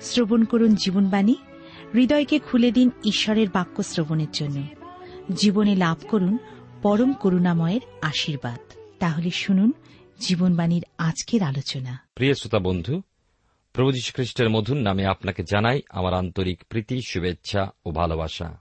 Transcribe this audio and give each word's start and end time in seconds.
শ্রবণ 0.00 0.44
করুন 0.44 0.74
জীবনবাণী। 0.74 1.34
হৃদয়কে 1.94 2.38
খুলে 2.38 2.70
দিন 2.70 2.90
ঈশ্বরের 3.04 3.48
বাক্য 3.48 3.82
শ্রবণের 3.82 4.30
জন্য। 4.32 4.62
জীবনে 5.34 5.76
লাভ 5.76 5.98
করুন 6.08 6.38
পরম 6.82 7.12
করুণাময়ের 7.12 7.80
আশীর্বাদ। 8.02 8.60
তাহলে 8.98 9.30
শুনুন 9.30 9.72
জীবনবাণীর 10.20 10.84
আজকের 10.98 11.42
আলোচনা। 11.42 11.98
প্রিয় 12.14 12.34
শ্রোতা 12.34 12.58
বন্ধু, 12.58 13.02
প্রভু 13.72 13.92
যীশু 13.92 14.12
খ্রিস্টের 14.12 14.50
মধুর 14.50 14.76
নামে 14.76 15.06
আপনাকে 15.06 15.42
জানাই 15.42 15.82
আমার 15.90 16.14
আন্তরিক 16.14 16.64
প্রীতি, 16.68 17.00
শুভেচ্ছা 17.06 17.70
ও 17.86 17.90
ভালোবাসা। 17.90 18.58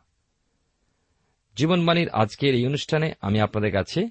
জীবনবাণীর 1.55 2.09
আজকের 2.09 2.55
এই 2.55 2.67
অনুষ্ঠানে 2.67 3.13
আমি 3.22 3.39
আপনাদের 3.39 3.72
কাছে 3.72 4.09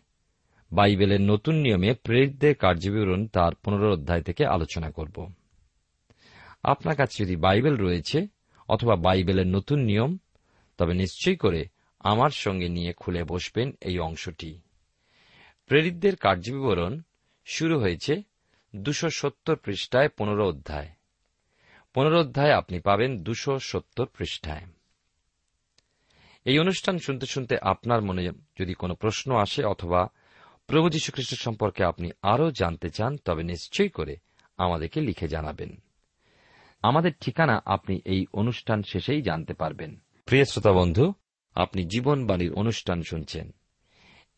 বাইবেলের 0.72 1.20
নতুন 1.20 1.54
নিয়মে 1.54 1.94
প্রেরিতদের 1.94 2.54
কার্যবিবরণ 2.54 3.26
তার 3.26 3.54
পনেরো 3.54 3.92
অধ্যায় 3.92 4.22
থেকে 4.22 4.46
আলোচনা 4.46 4.90
করব। 4.90 5.32
আপনার 6.62 6.96
কাছে 6.96 7.24
যদি 7.24 7.36
বাইবেল 7.36 7.76
রয়েছে 7.76 8.26
অথবা 8.68 8.96
বাইবেলের 8.96 9.46
নতুন 9.46 9.78
নিয়ম, 9.78 10.18
তবে 10.78 10.94
নিশ্চয়ই 10.94 11.36
করে 11.36 11.68
আমার 12.00 12.30
সঙ্গে 12.30 12.68
নিয়ে 12.68 12.92
খুলে 12.92 13.24
বসবেন 13.24 13.72
এই 13.80 13.98
অংশটি। 13.98 14.60
প্রেরিতদের 15.66 16.16
কার্যবিবরণ 16.16 17.00
শুরু 17.46 17.80
হয়েছে 17.80 18.22
দুশো 18.76 19.08
সত্তর 19.10 19.56
পৃষ্ঠায় 19.56 20.08
পনেরো 20.08 20.48
অধ্যায়। 20.48 20.88
পনেরো 21.94 22.20
অধ্যায় 22.20 22.52
আপনি 22.52 22.80
পাবেন 22.80 23.22
দুশো 23.22 23.58
সত্তর 23.58 24.06
পৃষ্ঠায়। 24.06 24.66
এই 26.44 26.58
অনুষ্ঠান 26.58 26.98
শুনতে 26.98 27.26
শুনতে 27.26 27.58
আপনার 27.58 28.02
মনে 28.02 28.30
যদি 28.60 28.74
কোনো 28.74 28.94
প্রশ্ন 28.94 29.36
আসে 29.36 29.64
অথবা 29.64 30.08
প্রভু 30.66 30.90
যীশুখ্রিস্ট 30.90 31.34
সম্পর্কে 31.34 31.84
আপনি 31.84 32.10
আরও 32.22 32.50
জানতে 32.50 32.90
চান, 32.90 33.16
তবে 33.16 33.42
নিশ্চয়ই 33.42 33.88
করে 33.88 34.16
আমাদেরকে 34.56 35.00
লিখে 35.00 35.28
জানাবেন। 35.28 35.82
আমাদের 36.82 37.12
ঠিকানা 37.20 37.62
আপনি 37.66 38.00
এই 38.04 38.26
অনুষ্ঠান 38.32 38.82
শেষেই 38.82 39.22
জানতে 39.22 39.54
পারবেন। 39.54 40.02
প্রিয় 40.26 40.44
শ্রোতা 40.44 40.72
বন্ধু, 40.72 41.12
আপনি 41.54 41.84
জীবনবাণীর 41.84 42.52
অনুষ্ঠান 42.52 43.02
শুনছেন। 43.02 43.54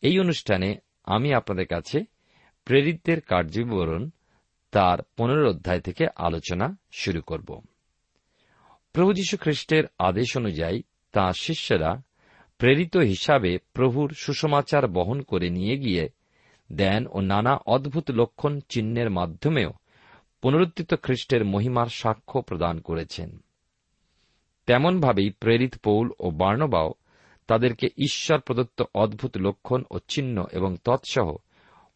এই 0.01 0.19
অনুষ্ঠানে 0.19 0.75
আমি 1.03 1.33
আপনাদের 1.33 1.67
কাছে 1.67 2.03
প্রেরিতদের 2.65 3.21
কার্যবিবরণ 3.21 4.09
তার 4.71 4.97
পনেরো 5.17 5.49
অধ্যায় 5.49 5.81
থেকে 5.81 6.07
আলোচনা 6.15 6.77
শুরু 6.91 7.21
করব। 7.21 7.61
প্রভু 8.93 9.13
যীশু 9.13 9.37
খ্রিস্টের 9.37 9.83
আদেশ 9.99 10.37
অনুযায়ী 10.37 10.81
তাঁর 11.11 11.33
শিষ্যরা 11.33 12.01
প্রেরিত 12.57 12.97
হিসাবে 12.97 13.57
প্রভুর 13.73 14.13
সুসমাচার 14.17 14.87
বহন 14.87 15.21
করে 15.21 15.49
নিয়ে 15.49 15.77
গিয়ে 15.77 16.09
দেন 16.71 17.05
ও 17.09 17.21
নানা 17.21 17.55
অদ্ভুত 17.65 18.11
লক্ষণ 18.11 18.59
চিহ্নের 18.69 19.09
মাধ্যমেও 19.09 19.71
পুনরুত্থিত 20.45 20.93
খ্রিস্টের 20.93 21.45
মহিমার 21.45 21.87
সাক্ষ্য 21.87 22.41
প্রদান 22.41 22.79
করেছেন। 22.79 23.37
তেমনভাবেই 24.65 25.29
প্রেরিত 25.29 25.75
পৌল 25.83 26.11
ও 26.19 26.31
বার্ণবাও 26.31 26.93
তাদেরকে 27.47 27.87
ঈশ্বর 27.97 28.39
প্রদত্ত 28.39 28.83
অদ্ভুত 28.95 29.37
লক্ষণ 29.37 29.83
ও 29.91 29.99
চিহ্ন 30.07 30.45
এবং 30.51 30.75
তৎসহ 30.83 31.35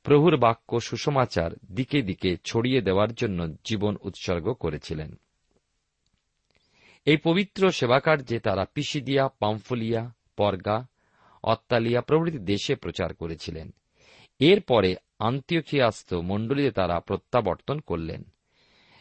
প্রভুর 0.03 0.37
বাক্য 0.37 0.79
সুসমাচার 0.79 1.51
দিকে 1.71 2.01
দিকে 2.01 2.37
ছড়িয়ে 2.45 2.81
দেওয়ার 2.81 3.13
জন্য 3.13 3.55
জীবন 3.63 3.97
উৎসর্গ 4.01 4.53
করেছিলেন। 4.53 5.15
এই 7.05 7.17
পবিত্র 7.17 7.71
সেবাকার্যে 7.71 8.39
তারা 8.39 8.65
পিসিদিয়া, 8.65 9.29
পাম্ফলিয়া, 9.39 10.13
পর্গা, 10.37 10.87
অত্তালিয়া 11.43 12.01
প্রভৃতি 12.01 12.37
দেশে 12.37 12.75
প্রচার 12.75 13.13
করেছিলেন। 13.13 13.73
এরপরে 14.39 14.95
আন্ত্যোখিয়াস্ত 15.19 16.13
মণ্ডলীতে 16.13 16.71
তারা 16.71 16.99
প্রত্যাবর্তন 16.99 17.79
করলেন। 17.79 18.23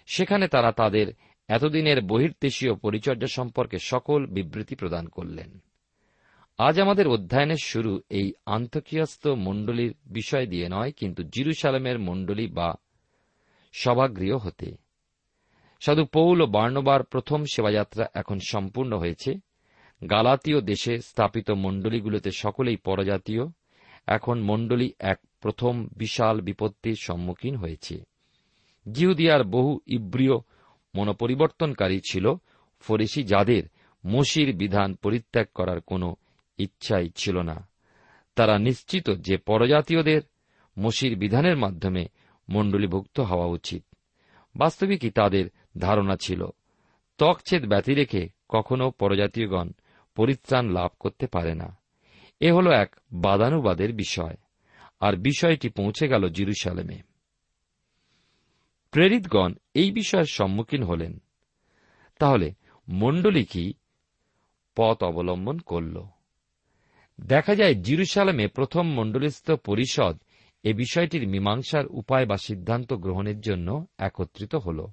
সেখানে 0.09 0.49
তারা 0.49 0.73
তাদের 0.73 1.07
এতদিনের 1.49 2.01
বহির্দেশীয় 2.01 2.75
পরিচর্যা 2.75 3.27
সম্পর্কে 3.27 3.79
সকল 3.79 4.27
বিবৃতি 4.27 4.75
প্রদান 4.75 5.09
করলেন। 5.09 5.59
আজ 6.59 6.81
আমাদের 6.81 7.09
অধ্যয়নের 7.09 7.63
শুরু 7.65 8.01
এই 8.11 8.33
আন্তকিয়াস্ত 8.47 9.27
মণ্ডলীর 9.27 9.95
বিষয় 10.07 10.47
দিয়ে 10.47 10.69
নয়, 10.69 10.93
কিন্তু 10.93 11.23
জিরুসালামের 11.23 11.99
মণ্ডলী 11.99 12.47
বা 12.47 12.75
সভাগৃহ 13.73 14.37
হতে। 14.37 14.77
সাধু 15.81 16.05
পৌল 16.05 16.41
ও 16.41 16.47
বার্ণবার 16.47 17.03
প্রথম 17.03 17.45
সেবাযাত্রা 17.45 18.07
এখন 18.15 18.39
সম্পূর্ণ 18.49 18.99
হয়েছে। 18.99 19.35
গালাতীয় 20.11 20.61
দেশে 20.61 20.99
স্থাপিত 20.99 21.51
মণ্ডলীগুলোতে 21.51 22.31
সকলেই 22.31 22.77
পরজাতীয়। 22.77 23.45
এখন 24.07 24.41
মণ্ডলী 24.41 24.93
এক 24.99 25.19
প্রথম 25.41 25.89
বিশাল 25.97 26.41
বিপত্তির 26.41 26.97
সম্মুখীন 27.01 27.57
হয়েছে। 27.57 28.08
জিহুদিয়ার 28.93 29.45
বহু 29.45 29.81
ইব্রিয় 29.87 30.35
মনোপরিবর্তনকারী 30.95 32.01
ছিল 32.11 32.35
ফরিসি 32.81 33.25
যাদের 33.25 33.63
মসির 34.07 34.57
বিধান 34.57 34.95
পরিত্যাগ 34.95 35.47
করার 35.55 35.81
কোনো 35.81 36.17
ইচ্ছাই 36.59 37.11
ছিল 37.15 37.39
না। 37.39 37.69
তারা 38.35 38.59
নিশ্চিত 38.59 39.11
যে 39.11 39.37
পরজাতীয়দের 39.37 40.21
মসির 40.79 41.17
বিধানের 41.17 41.57
মাধ্যমে 41.57 42.07
মণ্ডলীভুক্ত 42.49 43.21
হওয়া 43.21 43.47
উচিত। 43.47 43.85
বাস্তবিকই 44.57 45.11
তাদের 45.11 45.45
ধারণা 45.79 46.17
ছিল, 46.23 46.47
ত্বকছেদ 47.19 47.67
ব্যতি 47.67 47.95
রেখে 47.95 48.29
কখনও 48.49 48.91
পরজাতীয়গণ 48.91 49.71
পরিত্রাণ 50.15 50.71
লাভ 50.71 50.89
করতে 51.01 51.27
পারে 51.27 51.55
না। 51.55 51.79
এ 52.41 52.53
হল 52.53 52.73
এক 52.73 52.97
বাদানুবাদের 53.13 53.93
বিষয়। 53.93 54.37
আর 55.01 55.17
বিষয়টি 55.17 55.69
পৌঁছে 55.69 56.09
গেল 56.09 56.29
জিরুসালেমে। 56.29 57.08
প্রেরিতগণ 58.91 59.55
এই 59.75 59.91
বিষয়ের 59.91 60.25
সম্মুখীন 60.25 60.83
হলেন। 60.83 61.23
তাহলে 62.19 62.55
মণ্ডলী 62.89 63.45
কি? 63.45 63.75
পথ 64.77 65.03
অবলম্বন 65.03 65.59
করল। 65.59 66.07
দেখা 67.21 67.55
যায় 67.55 67.75
জিরুসালামে 67.75 68.49
প্রথম 68.49 68.89
মণ্ডলীস্থ 68.89 69.51
পরিষদ 69.51 70.19
এ 70.63 70.73
বিষয়টির 70.73 71.29
মীমাংসার 71.29 71.87
উপায় 71.87 72.27
বা 72.27 72.37
সিদ্ধান্ত 72.37 72.93
গ্রহণের 72.93 73.41
জন্য 73.41 73.87
একত্রিত 73.99 74.55
হল। 74.55 74.87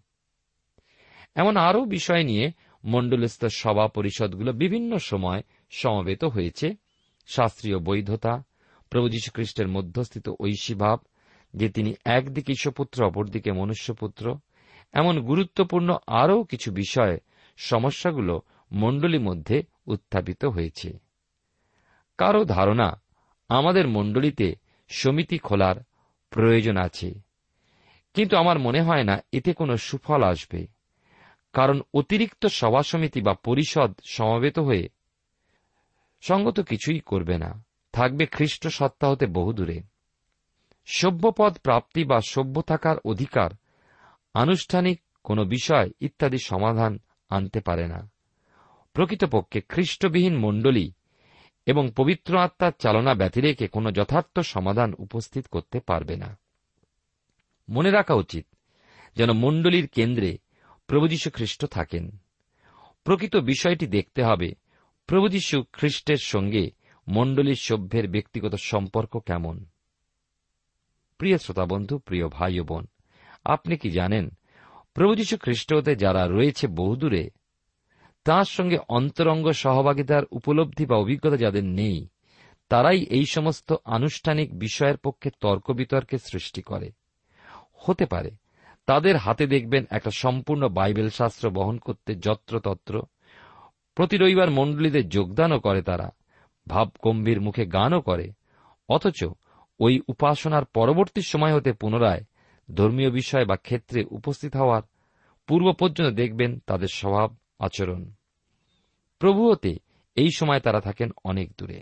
এমন 1.35 1.57
আরও 1.57 1.85
বিষয় 1.85 2.23
নিয়ে 2.23 2.51
মণ্ডলস্থ 2.83 3.45
সভা 3.45 3.87
পরিষদগুলো 3.87 4.53
বিভিন্ন 4.53 4.97
সময় 4.97 5.41
সমবেত 5.71 6.23
হয়েছে। 6.23 6.75
শাস্ত্রীয় 7.27 7.79
বৈধতা, 7.79 8.43
প্রভু 8.89 9.09
যীশুখ্রিস্টের 9.09 9.67
মধ্যস্থিত 9.67 10.29
ঐশীভাব 10.39 10.99
যে 11.55 11.69
তিনি 11.69 11.93
একদিকে 12.05 12.51
ঈশ্বপুত্র 12.51 13.05
অপরদিকে 13.05 13.51
মনুষ্যপুত্র। 13.51 14.37
এমন 14.93 15.19
গুরুত্বপূর্ণ 15.19 15.97
আরও 16.07 16.43
কিছু 16.43 16.71
বিষয় 16.71 17.17
সমস্যাগুলো 17.57 18.41
মণ্ডলী 18.71 19.17
মধ্যে 19.17 19.63
উত্থাপিত 19.87 20.45
হয়েছে। 20.45 20.99
কারও 22.17 22.45
ধারণা, 22.45 23.01
আমাদের 23.49 23.87
মণ্ডলীতে 23.87 24.55
সমিতি 24.89 25.37
খোলার 25.37 25.75
প্রয়োজন 26.29 26.77
আছে। 26.77 27.13
কিন্তু 28.13 28.37
আমার 28.37 28.59
মনে 28.59 28.81
হয় 28.81 29.03
না 29.03 29.19
এতে 29.31 29.53
কোনো 29.53 29.77
সুফল 29.77 30.23
আসবে। 30.23 30.67
কারণ 31.53 31.81
অতিরিক্ত 31.93 32.45
সভা 32.45 32.83
সমিতি 32.83 33.21
বা 33.21 33.33
পরিষদ 33.33 33.93
সমবেত 34.09 34.59
হয়ে 34.59 34.89
সঙ্গত 36.21 36.59
কিছুই 36.59 36.99
করবে 36.99 37.37
না। 37.37 37.63
থাকবে 37.93 38.25
খ্রিস্ট 38.25 38.67
সত্তা 38.67 39.09
হতে 39.09 39.25
বহুদূরে। 39.25 39.94
সভ্যপদ 40.85 41.57
প্রাপ্তি 41.57 42.03
বা 42.03 42.21
সভ্য 42.21 42.61
থাকার 42.61 42.97
অধিকার, 43.05 43.49
আনুষ্ঠানিক 44.33 45.01
কোন 45.23 45.43
বিষয় 45.43 45.89
ইত্যাদি 45.99 46.37
সমাধান 46.37 46.99
আনতে 47.29 47.59
পারে 47.59 47.87
না। 47.87 48.09
প্রকৃতপক্ষে 48.93 49.61
খ্রিস্টবিহীন 49.61 50.37
মণ্ডলী 50.37 50.91
এবং 51.65 51.91
পবিত্র 51.97 52.37
আত্মার 52.37 52.71
চালনা 52.79 53.13
ব্যতিরেকে 53.13 53.67
কোনো 53.67 53.91
যথার্থ 53.91 54.39
সমাধান 54.39 54.93
উপস্থিত 54.97 55.47
করতে 55.47 55.79
পারবে 55.79 56.15
না। 56.15 56.37
মনে 57.69 57.91
রাখা 57.91 58.13
উচিত 58.13 58.47
যেন 59.15 59.31
মণ্ডলীর 59.31 59.87
কেন্দ্রে 59.87 60.37
প্রভু 60.87 61.07
যীশু 61.07 61.29
খ্রিস্ট 61.29 61.65
থাকেন। 61.65 62.17
প্রকৃত 63.03 63.35
বিষয়টি 63.35 63.87
দেখতে 63.87 64.23
হবে 64.23 64.53
প্রভু 65.07 65.27
যীশু 65.27 65.63
খ্রিস্টের 65.73 66.17
সঙ্গে 66.17 66.71
মণ্ডলীর 67.07 67.55
সভ্যের 67.55 68.09
ব্যক্তিগত 68.09 68.55
সম্পর্ক 68.55 69.17
কেমন। 69.17 69.65
প্রিয় 71.17 71.37
শ্রোতা 71.37 71.65
বন্ধু 71.65 71.97
প্রিয় 71.97 72.27
ভাই 72.27 72.59
ও 72.59 72.63
বোন, 72.63 72.85
আপনি 73.45 73.77
কি 73.77 73.89
জানেন, 73.91 74.29
প্রভু 74.93 75.15
যীশু 75.15 75.37
খ্রিস্ট 75.37 75.73
হতে 75.73 75.95
যারা 75.95 76.27
রয়েছে 76.27 76.67
বহুদূরে 76.67 77.29
তাঁর 78.25 78.45
সঙ্গে 78.45 78.77
অন্তরঙ্গ 78.89 79.51
সহভাগিতার 79.51 80.23
উপলব্ধি 80.31 80.85
বা 80.85 80.95
অভিজ্ঞতা 80.97 81.37
যাদের 81.37 81.63
নেই, 81.63 82.07
তারাই 82.69 83.01
এই 83.09 83.25
সমস্ত 83.25 83.73
আনুষ্ঠানিক 83.85 84.59
বিষয়ের 84.59 84.97
পক্ষে 84.97 85.29
তর্ক 85.41 85.71
বিতর্কের 85.71 86.19
সৃষ্টি 86.19 86.61
করে। 86.61 86.91
হতে 87.75 88.05
পারে, 88.05 88.31
তাদের 88.85 89.17
হাতে 89.17 89.47
দেখবেন 89.47 89.85
একটা 89.89 90.11
সম্পূর্ণ 90.11 90.67
বাইবেল 90.67 91.09
শাস্ত্র 91.09 91.49
বহন 91.49 91.77
করতে 91.77 92.15
যত্রতত্র, 92.15 93.01
প্রতি 93.95 94.17
রবিবার 94.17 94.49
মণ্ডলীতে 94.49 95.03
যোগদানও 95.03 95.59
করে 95.59 95.81
তারা 95.81 96.11
ভাব 96.67 96.87
গম্ভীর 97.03 97.41
মুখে 97.41 97.65
গানও 97.65 98.01
করে, 98.01 98.31
অথচ 98.89 99.23
ওই 99.79 100.01
উপাসনার 100.07 100.65
পরবর্তী 100.65 101.21
সময় 101.21 101.55
হতে 101.55 101.73
পুনরায় 101.73 102.23
ধর্মীয় 102.75 103.11
বিষয় 103.11 103.45
বা 103.45 103.55
ক্ষেত্রে 103.55 104.05
উপস্থিত 104.11 104.55
হওয়ার 104.55 104.81
পূর্ব 105.47 105.73
পর্যন্ত 105.73 106.15
দেখবেন 106.15 106.59
তাদের 106.59 106.87
স্বভাব, 106.87 107.35
আচরণ। 107.59 108.11
প্রভু 109.19 109.51
হতে 109.51 109.75
এই 110.15 110.29
সময় 110.35 110.59
তারা 110.59 110.81
থাকেন 110.81 111.09
অনেক 111.23 111.51
দূরে। 111.57 111.81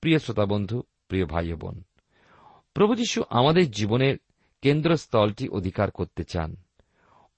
প্রিয় 0.00 0.18
শ্রোতা 0.18 0.46
বন্ধু, 0.46 0.82
প্রিয় 1.08 1.26
ভাই 1.26 1.52
বোন, 1.52 1.82
প্রভু 2.74 2.94
যীশু 2.94 3.22
আমাদের 3.30 3.70
জীবনের 3.70 4.16
কেন্দ্রস্থলটি 4.62 5.48
অধিকার 5.48 5.90
করতে 5.90 6.24
চান। 6.24 6.56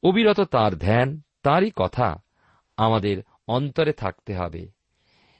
অবিরত 0.03 0.41
তার 0.41 0.75
ধ্যান, 0.75 1.21
তাঁরই 1.43 1.71
কথা 1.77 2.23
আমাদের 2.77 3.23
অন্তরে 3.49 3.93
থাকতে 3.93 4.35
হবে। 4.35 4.69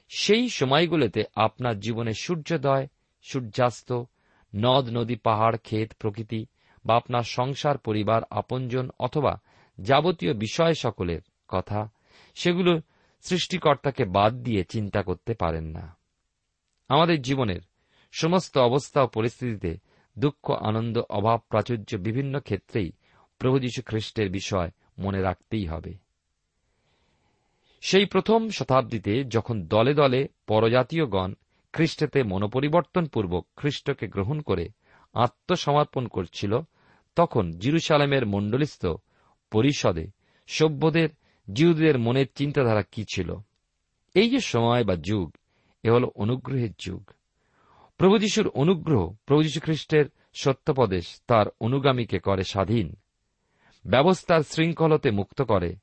সেই 0.09 0.49
সময়গুলোতে 0.49 1.23
আপনার 1.35 1.79
জীবনে 1.79 2.11
সূর্যোদয় 2.13 2.87
সূর্যাস্ত, 3.21 4.03
নদ, 4.55 4.89
নদী, 4.93 5.15
পাহাড়, 5.15 5.57
ক্ষেত, 5.57 5.93
প্রকৃতি, 5.93 6.45
বা 6.85 6.95
আপনার 6.95 7.23
সংসার, 7.23 7.77
পরিবার, 7.77 8.21
আপনজন, 8.31 8.89
অথবা 8.99 9.39
যাবতীয় 9.81 10.33
বিষয় 10.33 10.73
সকলের 10.73 11.21
কথা, 11.47 11.89
সেগুলো 12.35 12.81
সৃষ্টিকর্তাকে 13.21 14.05
বাদ 14.05 14.33
দিয়ে 14.33 14.63
চিন্তা 14.63 15.03
করতে 15.03 15.33
পারেন 15.33 15.63
না। 15.63 15.97
আমাদের 16.87 17.21
জীবনের 17.21 17.61
সমস্ত 18.11 18.57
অবস্থা 18.57 19.01
ও 19.01 19.07
পরিস্থিতিতে 19.07 19.77
দুঃখ, 20.19 20.51
আনন্দ, 20.51 20.97
অভাব, 21.09 21.39
প্রাচুর্য 21.49 21.97
বিভিন্ন 21.97 22.39
ক্ষেত্রেই 22.39 22.91
প্রভু 23.39 23.59
যীশু 23.59 23.81
খ্রিস্টের 23.85 24.29
বিষয় 24.29 24.71
মনে 24.99 25.21
রাখতেই 25.21 25.65
হবে। 25.65 25.93
সেই 27.81 28.05
প্রথম 28.05 28.49
শতাব্দীতে 28.49 29.23
যখন 29.23 29.67
দলে 29.67 29.93
দলে 29.93 30.27
পরজাতীয়গণ 30.47 31.33
খ্রিস্টেতে 31.73 32.23
মনোপরিবর্তনপূর্বক 32.23 33.47
খ্রিস্টকে 33.55 34.07
গ্রহণ 34.07 34.41
করে 34.41 34.69
আত্মসমর্পণ 35.13 36.07
করছিল, 36.07 36.59
তখন 37.15 37.51
জিরুসালামের 37.51 38.25
মণ্ডলিস্থ 38.25 38.85
পরিষদে 39.51 40.07
সভ্যদের 40.47 41.09
জিহুদের 41.53 41.99
মনের 41.99 42.25
চিন্তাধারা 42.35 42.83
কি 42.91 43.05
ছিল? 43.13 43.35
এই 44.13 44.29
যে 44.29 44.39
সময় 44.39 44.83
বা 44.83 44.95
যুগ, 44.95 45.31
এ 45.83 45.91
হল 45.91 46.05
অনুগ্রহের 46.15 46.69
যুগ। 46.79 47.11
প্রভু 47.97 48.17
যীশুর 48.17 48.47
অনুগ্রহ, 48.47 49.15
প্রভু 49.25 49.43
যীশু 49.43 49.59
খ্রিস্টের 49.59 50.05
সত্যপদেশ 50.33 51.21
তার 51.27 51.45
অনুগামীকে 51.59 52.19
করে 52.19 52.43
স্বাধীন। 52.43 52.95
ব্যবস্থার 53.85 54.41
শৃঙ্খলতে 54.41 55.11
মুক্ত 55.11 55.41
করে, 55.41 55.75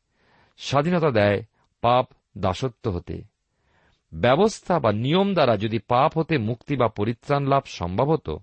স্বাধীনতা 0.56 1.10
দেয় 1.10 1.44
পাপ 1.80 2.08
দাসত্ব 2.38 2.90
হতে। 2.90 3.35
ব্যবস্থা 4.14 4.78
বা 4.78 4.92
নিয়ম 4.92 5.34
দ্বারা 5.34 5.56
যদি 5.56 5.78
পাপ 5.78 6.18
হতে 6.18 6.38
মুক্তি 6.38 6.76
বা 6.76 6.88
পরিত্রাণ 6.88 7.46
লাভ 7.46 7.62
সম্ভব 7.66 8.10
হতো, 8.10 8.38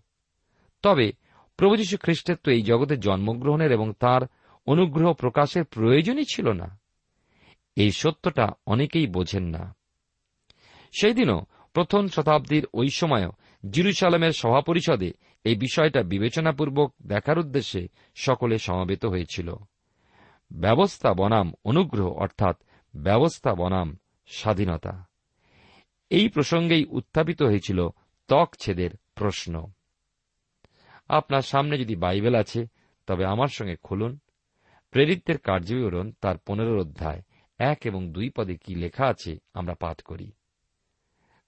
তবে 0.81 1.12
প্রভু 1.57 1.75
যীশু 1.75 1.98
খ্রিস্টের 1.98 2.36
তো 2.44 2.51
এই 2.51 2.62
জগতে 2.62 2.98
জন্মগ্রহণের 2.98 3.71
এবং 3.71 3.94
তার 4.00 4.21
অনুগ্রহ 4.65 5.13
প্রকাশের 5.13 5.65
প্রয়োজনই 5.65 6.25
ছিল 6.25 6.51
না। 6.51 6.80
এই 7.75 7.92
সত্যটা 7.92 8.51
অনেকেই 8.68 9.07
বোঝেন 9.07 9.44
না। 9.44 9.75
সেই 11.00 11.13
দিনও 11.13 11.42
প্রথম 11.74 12.07
শতাব্দীর 12.07 12.68
ওই 12.74 12.89
সময়ও 12.89 13.31
জিরুসালামের 13.69 14.31
সভাপরিষদে 14.31 15.12
এই 15.44 15.56
বিষয়টা 15.56 16.04
বিবেচনাপূর্বক 16.04 16.94
দেখার 17.07 17.39
উদ্দেশ্যে 17.39 17.88
সকলে 18.15 18.57
সমাবেত 18.57 19.06
হয়েছিল। 19.06 19.56
ব্যবস্থা 20.51 21.13
বনাম 21.13 21.54
অনুগ্রহ 21.65 22.12
অর্থাৎ 22.12 22.57
ব্যবস্থা 22.95 23.56
বনাম 23.56 23.98
স্বাধীনতা। 24.27 25.06
এই 26.13 26.30
প্রসঙ্গেই 26.30 26.86
উত্থাপিত 26.86 27.42
হয়েছিল 27.42 27.89
ত্বক 28.27 28.56
ছেদের 28.60 28.89
প্রশ্ন। 29.15 29.71
আপনার 31.10 31.42
সামনে 31.42 31.77
যদি 31.77 31.95
বাইবেল 31.95 32.36
আছে, 32.36 32.68
তবে 33.07 33.25
আমার 33.25 33.48
সঙ্গে 33.48 33.75
খুলুন। 33.75 34.19
প্রেরিতদের 34.92 35.38
কার্যবিবরণ 35.38 36.12
তার 36.21 36.38
পনেরো 36.38 36.81
অধ্যায়, 36.81 37.21
এক 37.57 37.77
এবং 37.83 38.12
দুই 38.12 38.30
পদে 38.30 38.57
কি 38.57 38.75
লেখা 38.75 39.06
আছে 39.06 39.38
আমরা 39.54 39.74
পাঠ 39.74 40.01
করি। 40.01 40.31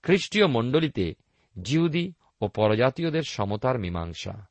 খ্রিস্টীয় 0.04 0.48
মণ্ডলীতে 0.48 1.14
জিহুদি 1.62 2.14
ও 2.42 2.48
পরজাতীয়দের 2.48 3.24
সমতার 3.24 3.80
মীমাংসা। 3.80 4.46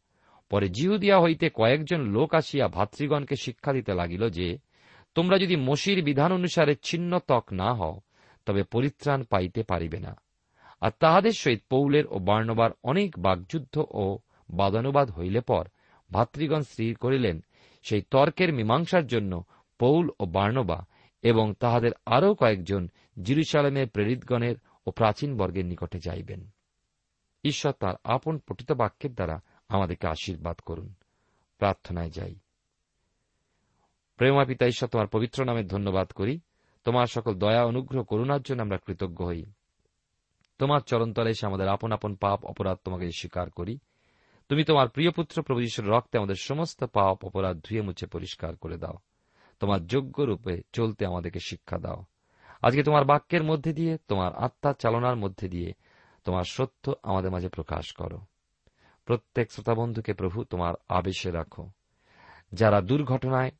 পরে 0.51 0.69
জিহুদিয়া 0.69 1.21
হইতে 1.21 1.51
কয়েকজন 1.55 2.01
লোক 2.01 2.35
আসিয়া 2.35 2.69
ভাতৃগণকে 2.69 3.37
শিক্ষা 3.37 3.73
দিতে 3.73 3.95
লাগিল 3.95 4.29
যে, 4.29 4.59
তোমরা 5.15 5.39
যদি 5.39 5.57
মসির 5.57 6.05
বিধান 6.05 6.33
অনুসারে 6.33 6.75
ছিন্ন 6.83 7.19
ত্বক 7.19 7.53
না 7.53 7.75
হও 7.75 8.01
তবে 8.46 8.62
পরিত্রাণ 8.62 9.23
পাইতে 9.23 9.62
পারিবে 9.62 10.00
না। 10.00 10.17
আর 10.81 10.91
তাহাদের 10.99 11.32
সহিত 11.32 11.62
পৌলের 11.70 12.05
ও 12.06 12.19
বার্ণবার 12.19 12.70
অনেক 12.82 13.19
বাগযুদ্ধ 13.19 13.85
ও 13.91 14.19
বাদানুবাদ 14.50 15.11
হইলে 15.11 15.41
পর 15.41 15.69
ভাতৃগণ 16.12 16.61
স্থির 16.61 16.96
করিলেন, 16.96 17.44
সেই 17.82 18.02
তর্কের 18.11 18.52
মীমাংসার 18.52 19.06
জন্য 19.06 19.44
পৌল 19.79 20.11
ও 20.20 20.25
বার্ণবা 20.26 20.87
এবং 21.23 21.55
তাহাদের 21.55 21.91
আরও 22.06 22.35
কয়েকজন 22.35 22.88
জিরুসালামের 23.23 23.88
প্রেরিতগণের 23.88 24.56
ও 24.87 24.91
প্রাচীন 24.91 25.37
বর্গের 25.37 25.67
নিকটে 25.67 25.99
যাইবেন। 25.99 26.50
ঈশ্বর 27.44 27.73
তার 27.73 27.94
আপন 28.05 28.38
পঠিত 28.38 28.73
বাক্যের 28.73 29.14
দ্বারা 29.14 29.41
আমাদেরকে 29.69 30.08
আশীর্বাদ 30.08 30.56
করুন। 30.58 30.94
প্রার্থনায় 31.58 32.11
যাই। 32.11 32.35
প্রেমা 34.17 34.44
পিতা, 34.44 34.67
ঈশ্বর 34.67 34.88
তোমার 34.88 35.06
পবিত্র 35.06 35.44
নামে 35.44 35.62
ধন্যবাদ 35.62 36.11
করি। 36.11 36.41
তোমার 36.85 37.07
সকল 37.07 37.35
দয়া, 37.35 37.65
অনুগ্রহ, 37.65 38.05
করুণার 38.05 38.43
জন্য 38.43 38.63
আমরা 38.63 38.79
কৃতজ্ঞ 38.79 39.25
হই। 39.25 39.45
তোমার 40.59 40.81
চরণতলে 40.81 41.31
এসে 41.31 41.47
আমাদের 41.47 41.69
আপন 41.69 41.93
আপন 41.93 42.15
পাপ, 42.15 42.45
অপরাধ 42.45 42.79
তোমাকে 42.85 43.11
স্বীকার 43.11 43.51
করি। 43.51 43.79
তুমি 44.49 44.65
তোমার 44.65 44.89
প্রিয় 44.89 45.11
পুত্র 45.11 45.43
প্রভু 45.43 45.61
ঈশ্বর 45.61 45.87
রক্তে 45.87 46.19
আমাদের 46.19 46.35
সমস্ত 46.35 46.85
পাপ, 46.85 47.25
অপরাধ 47.25 47.61
ধুয়ে 47.65 47.83
মুছে 47.83 48.07
পরিষ্কার 48.07 48.57
করে 48.57 48.77
দাও। 48.77 48.95
তোমার 49.61 49.87
যোগ্য 49.87 50.23
রূপে 50.23 50.63
চলতে 50.73 51.07
আমাদেরকে 51.07 51.39
শিক্ষা 51.39 51.79
দাও। 51.79 52.05
আজকে 52.63 52.82
তোমার 52.82 53.05
বাক্যের 53.05 53.43
মধ্যে 53.43 53.73
দিয়ে, 53.73 53.99
তোমার 54.08 54.35
আত্মার 54.35 54.75
চালনার 54.75 55.17
মধ্যে 55.17 55.49
দিয়ে, 55.49 55.73
তোমার 56.25 56.44
সত্য 56.44 56.94
আমাদের 57.03 57.31
মাঝে 57.31 57.49
প্রকাশ 57.49 57.93
করো। 57.93 58.20
প্রত্যেক 59.05 59.53
শ্রোতাবন্ধুকে 59.53 60.15
প্রভু, 60.15 60.44
তোমার 60.44 60.75
আবেশে 60.89 61.31
রাখো। 61.31 61.70
যারা 62.53 62.81
দুর্ঘটনায় 62.81 63.51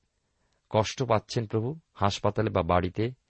কষ্ট 0.71 1.03
পাচ্ছেন 1.03 1.47
প্রভু, 1.47 1.79
হাসপাতালে 1.95 2.51
বা 2.51 2.63
বাড়িতে 2.63 3.24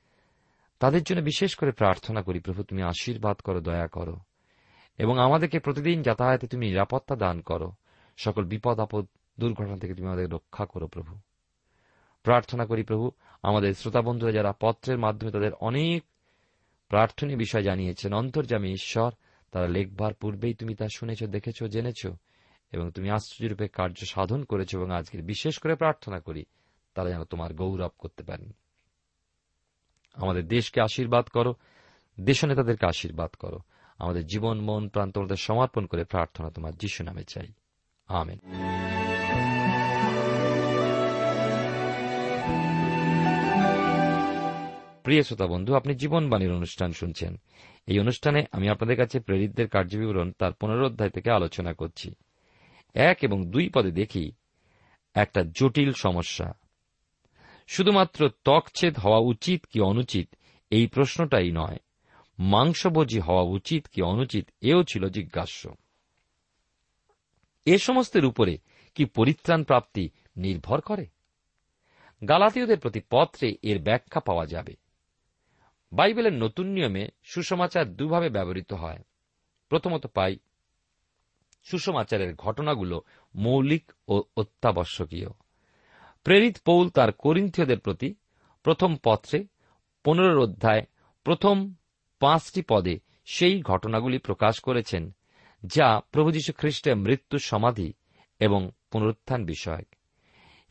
তাদের 0.78 1.02
জন্য 1.02 1.20
বিশেষ 1.20 1.54
করে 1.54 1.72
প্রার্থনা 1.72 2.22
করি, 2.22 2.40
প্রভু, 2.40 2.62
তুমি 2.62 2.82
আশীর্বাদ 2.82 3.36
করো, 3.36 3.60
দয়া 3.60 3.86
করো। 3.86 4.16
এবং 4.98 5.18
আমাদেরকে 5.18 5.58
প্রতিদিন 5.58 6.02
যাতায়াতে 6.02 6.46
তুমি 6.46 6.66
নিরাপত্তা 6.66 7.16
দান 7.16 7.40
করো। 7.40 7.72
সকল 8.16 8.44
বিপদ, 8.44 8.80
আপদ, 8.80 9.06
দুর্ঘটনা 9.40 9.78
থেকে 9.78 9.94
তুমি 9.94 10.08
আমাদের 10.08 10.30
রক্ষা 10.30 10.66
করো, 10.66 10.86
প্রভু। 10.86 11.18
প্রার্থনা 12.22 12.66
করি, 12.66 12.82
প্রভু, 12.82 13.10
আমাদের 13.42 13.74
শ্রোতা 13.74 14.02
বন্ধুরা 14.02 14.32
যারা 14.32 14.54
পত্রের 14.60 14.98
মাধ্যমে 14.98 15.32
তাদের 15.32 15.52
অনেক 15.54 16.02
প্রার্থনীয় 16.88 17.38
বিষয় 17.38 17.62
জানিয়েছেন 17.62 18.14
অন্তর্জামী 18.14 18.72
ঈশ্বর, 18.72 19.12
তারা 19.50 19.68
লেখবার 19.68 20.14
পূর্বেই 20.14 20.54
তুমি 20.54 20.74
তা 20.74 20.88
শুনেছ, 20.96 21.24
দেখেছ, 21.24 21.64
জেনেছ 21.64 22.06
এবং 22.72 22.90
তুমি 22.90 23.10
আশ্চর্যরূপে 23.10 23.68
কার্য 23.68 24.04
সাধন 24.10 24.44
করেছ 24.44 24.74
এবং 24.74 24.90
আজকের 24.90 25.22
বিশেষ 25.22 25.58
করে 25.58 25.74
প্রার্থনা 25.74 26.20
করি, 26.20 26.44
তারা 26.94 27.10
যেন 27.10 27.24
তোমার 27.24 27.54
গৌরব 27.54 27.90
করতে 27.98 28.22
পারেন। 28.22 28.54
আমাদের 30.14 30.48
দেশকে 30.48 30.80
আশীর্বাদ 30.80 31.26
করো, 31.26 31.54
দেশনেতাদেরকে 32.20 32.86
আশীর্বাদ 32.86 33.30
করো। 33.30 33.58
আমাদের 33.98 34.26
জীবন, 34.26 34.60
মন, 34.60 34.88
প্রাণ 34.88 35.10
তোমাদের 35.10 35.36
সমর্পণ 35.36 35.86
করে 35.86 36.04
প্রার্থনা 36.04 36.50
তোমার 36.50 36.74
যিশু 36.74 37.04
নামে 37.04 37.24
চাই। 37.24 37.46
আমেন। 38.06 38.38
প্রিয় 45.02 45.22
শ্রোতা 45.22 45.46
বন্ধু, 45.46 45.74
আপনি 45.74 45.94
জীবনবাণীর 45.94 46.52
অনুষ্ঠান 46.52 46.92
শুনছেন। 46.92 47.36
এই 47.86 48.00
অনুষ্ঠানে 48.00 48.44
আমি 48.52 48.68
আপনাদের 48.68 48.96
কাছে 48.96 49.20
প্রেরিতদের 49.20 49.68
কার্যবিবরণ 49.68 50.32
তার 50.38 50.52
পুনরোধ্যায় 50.52 51.10
থেকে 51.10 51.30
আলোচনা 51.30 51.74
করছি। 51.74 52.14
এক 52.94 53.18
এবং 53.22 53.50
দুই 53.50 53.70
পদে 53.74 53.90
দেখি 53.90 54.32
একটা 55.14 55.42
জটিল 55.42 55.92
সমস্যা। 55.92 56.52
শুধুমাত্র 57.66 58.28
ত্বকছেদ 58.28 58.98
হওয়া 58.98 59.18
উচিত 59.18 59.66
কি 59.66 59.80
অনুচিত? 59.80 60.34
এই 60.70 60.86
প্রশ্নটাই 60.86 61.50
নয়। 61.50 61.76
মাংসভোজী 62.38 63.18
হওয়া 63.18 63.42
উচিত 63.42 63.86
কি 63.86 64.02
অনুচিত? 64.02 64.48
এও 64.60 64.82
ছিল 64.82 65.08
জিজ্ঞাস্য। 65.08 65.74
এ 67.66 67.78
সমস্তের 67.78 68.24
উপরে 68.24 68.58
কি 68.94 69.04
পরিত্রাণ 69.04 69.64
প্রাপ্তি 69.64 70.10
নির্ভর 70.36 70.80
করে? 70.80 71.06
গালাতীয়দের 72.28 72.80
প্রতি 72.80 73.00
পত্রে 73.10 73.56
এর 73.62 73.82
ব্যাখ্যা 73.82 74.20
পাওয়া 74.20 74.46
যাবে। 74.46 74.76
বাইবেলের 75.92 76.32
নতুন 76.32 76.66
নিয়মে 76.66 77.08
সুসমাচার 77.22 77.96
দুভাবে 77.96 78.28
ব্যবহৃত 78.28 78.72
হয়। 78.72 78.98
প্রথমত 79.68 80.06
পাই, 80.06 80.38
সুসমাচারের 81.64 82.34
ঘটনাগুলো 82.34 83.02
মৌলিক 83.34 83.92
ও 84.08 84.22
অত্যাবশ্যকীয়। 84.36 85.28
প্রেরিত 86.24 86.56
পৌল 86.64 86.88
তার 86.88 87.12
করিন্থীয়দের 87.12 87.78
প্রতি 87.78 88.14
প্রথম 88.62 88.96
পত্রে 89.04 89.46
পনেরো 90.04 90.42
অধ্যায় 90.42 90.82
প্রথম 91.24 91.74
পাঁচটি 92.20 92.62
পদে 92.62 92.98
সেই 93.26 93.62
ঘটনাগুলি 93.62 94.18
প্রকাশ 94.18 94.60
করেছেন, 94.60 95.16
যা 95.66 96.00
প্রভু 96.12 96.30
যীশু 96.30 96.52
খ্রিস্টের 96.52 96.96
মৃত্যু 96.96 97.38
সমাধি 97.38 97.92
এবং 98.40 98.70
পুনরুত্থান 98.90 99.44
বিষয়ক। 99.44 99.94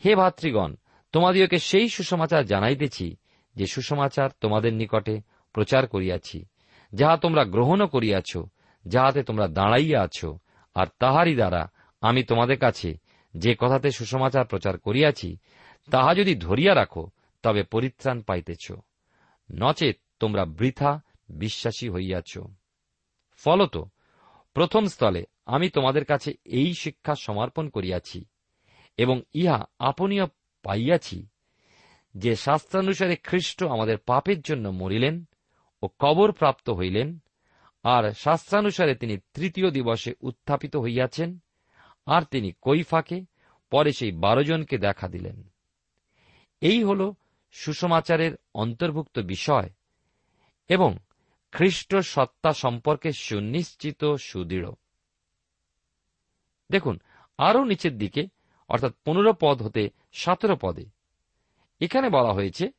হে 0.05 0.15
ভাতৃগণ, 0.15 0.75
তোমাদিওকে 1.11 1.59
সেই 1.59 1.89
সুসমাচার 1.89 2.45
জানাইতেছি, 2.45 3.17
যে 3.55 3.65
সুসমাচার 3.67 4.29
তোমাদের 4.41 4.73
নিকটে 4.73 5.21
প্রচার 5.53 5.87
করিয়াছি, 5.87 6.45
যাহা 6.93 7.17
তোমরা 7.17 7.45
গ্রহণও 7.45 7.87
করিয়াছ, 7.87 8.37
যাহাতে 8.85 9.23
তোমরা 9.23 9.47
দাঁড়াইয়া 9.47 10.01
আছো, 10.01 10.39
আর 10.75 10.87
তাহারই 10.99 11.35
দ্বারা 11.35 11.71
আমি 12.01 12.23
তোমাদের 12.23 12.59
কাছে 12.59 12.97
যে 13.37 13.55
কথাতে 13.59 13.91
সুসমাচার 13.91 14.45
প্রচার 14.45 14.79
করিয়াছি, 14.79 15.37
তাহা 15.91 16.15
যদি 16.15 16.35
ধরিয়া 16.35 16.75
রাখো, 16.75 17.09
তবে 17.43 17.63
পরিত্রাণ 17.63 18.21
পাইতেছ। 18.21 18.71
নচেত 19.51 19.99
তোমরা 20.19 20.45
বৃথা 20.45 21.01
বিশ্বাসী 21.29 21.89
হইয়াছ। 21.89 22.37
ফলত, 23.37 23.77
প্রথম 24.53 24.85
স্থলে 24.85 25.23
আমি 25.45 25.69
তোমাদের 25.69 26.05
কাছে 26.05 26.33
এই 26.45 26.73
শিক্ষা 26.73 27.15
সমর্পণ 27.15 27.69
করিয়াছি 27.69 28.25
এবং 28.97 29.21
ইহা 29.33 29.65
আপনীয় 29.79 30.25
পাইয়াছি 30.63 31.27
যে 32.15 32.35
শাস্ত্রানুসারে 32.35 33.15
খ্রিস্ট 33.15 33.63
আমাদের 33.63 33.97
পাপের 33.97 34.41
জন্য 34.41 34.69
মরিলেন 34.69 35.25
ও 35.81 35.89
কবর 35.99 36.31
প্রাপ্ত 36.31 36.69
হইলেন, 36.69 37.19
আর 37.83 38.11
শাস্ত্রানুসারে 38.11 38.95
তিনি 38.95 39.17
তৃতীয় 39.33 39.71
দিবসে 39.71 40.13
উত্থাপিত 40.21 40.75
হইয়াছেন 40.75 41.39
আর 42.05 42.21
তিনি 42.21 42.51
কৈফাকে, 42.61 43.25
পরে 43.71 43.91
সেই 43.91 44.11
বারো 44.11 44.43
জনকে 44.43 44.77
দেখা 44.77 45.07
দিলেন। 45.07 45.51
এই 46.61 46.83
হল 46.83 47.11
সুসমাচারের 47.51 48.31
অন্তর্ভুক্ত 48.53 49.19
বিষয় 49.19 49.69
এবং 50.67 50.97
খ্রিস্ট 51.51 51.95
সত্তা 51.95 52.53
সম্পর্কে 52.53 53.11
সুনিশ্চিত 53.11 54.15
সুদৃঢ়। 54.15 54.71
দেখুন, 56.69 56.99
আরও 57.37 57.63
নিচের 57.63 57.97
দিকে, 57.97 58.27
অর্থাৎ 58.69 58.93
পনেরো 59.05 59.33
পদ 59.41 59.61
হতে 59.61 59.89
সতেরো 60.13 60.55
পদে, 60.61 60.85
এখানে 61.79 62.09
বলা 62.09 62.33
হয়েছে, 62.33 62.71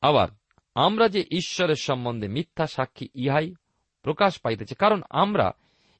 আবার 0.00 0.28
আমরা 0.74 1.08
যে 1.08 1.24
ঈশ্বরের 1.30 1.76
সম্বন্ধে 1.76 2.28
মিথ্যা 2.28 2.66
সাক্ষী 2.66 3.08
ইহাই 3.14 3.54
প্রকাশ 4.02 4.40
পাইতেছে, 4.40 4.74
কারণ 4.74 5.02
আমরা 5.10 5.52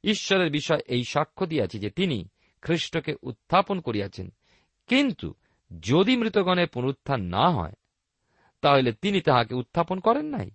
ঈশ্বরের 0.04 0.50
বিষয় 0.50 0.80
এই 0.86 1.04
সাক্ষ্য 1.04 1.46
দিয়াছি 1.46 1.78
যে 1.78 1.90
তিনি 1.90 2.28
খ্রিস্টকে 2.62 3.14
উত্থাপন 3.22 3.80
করিয়াছেন। 3.80 4.32
কিন্তু 4.86 5.34
যদি 5.80 6.16
মৃতগণের 6.16 6.68
পুনরুত্থান 6.68 7.20
না 7.20 7.50
হয়, 7.50 7.72
তাহলে 8.60 8.92
তিনি 8.92 9.20
তাহাকে 9.20 9.54
উত্থাপন 9.54 10.00
করেন 10.00 10.24
নাই। 10.24 10.50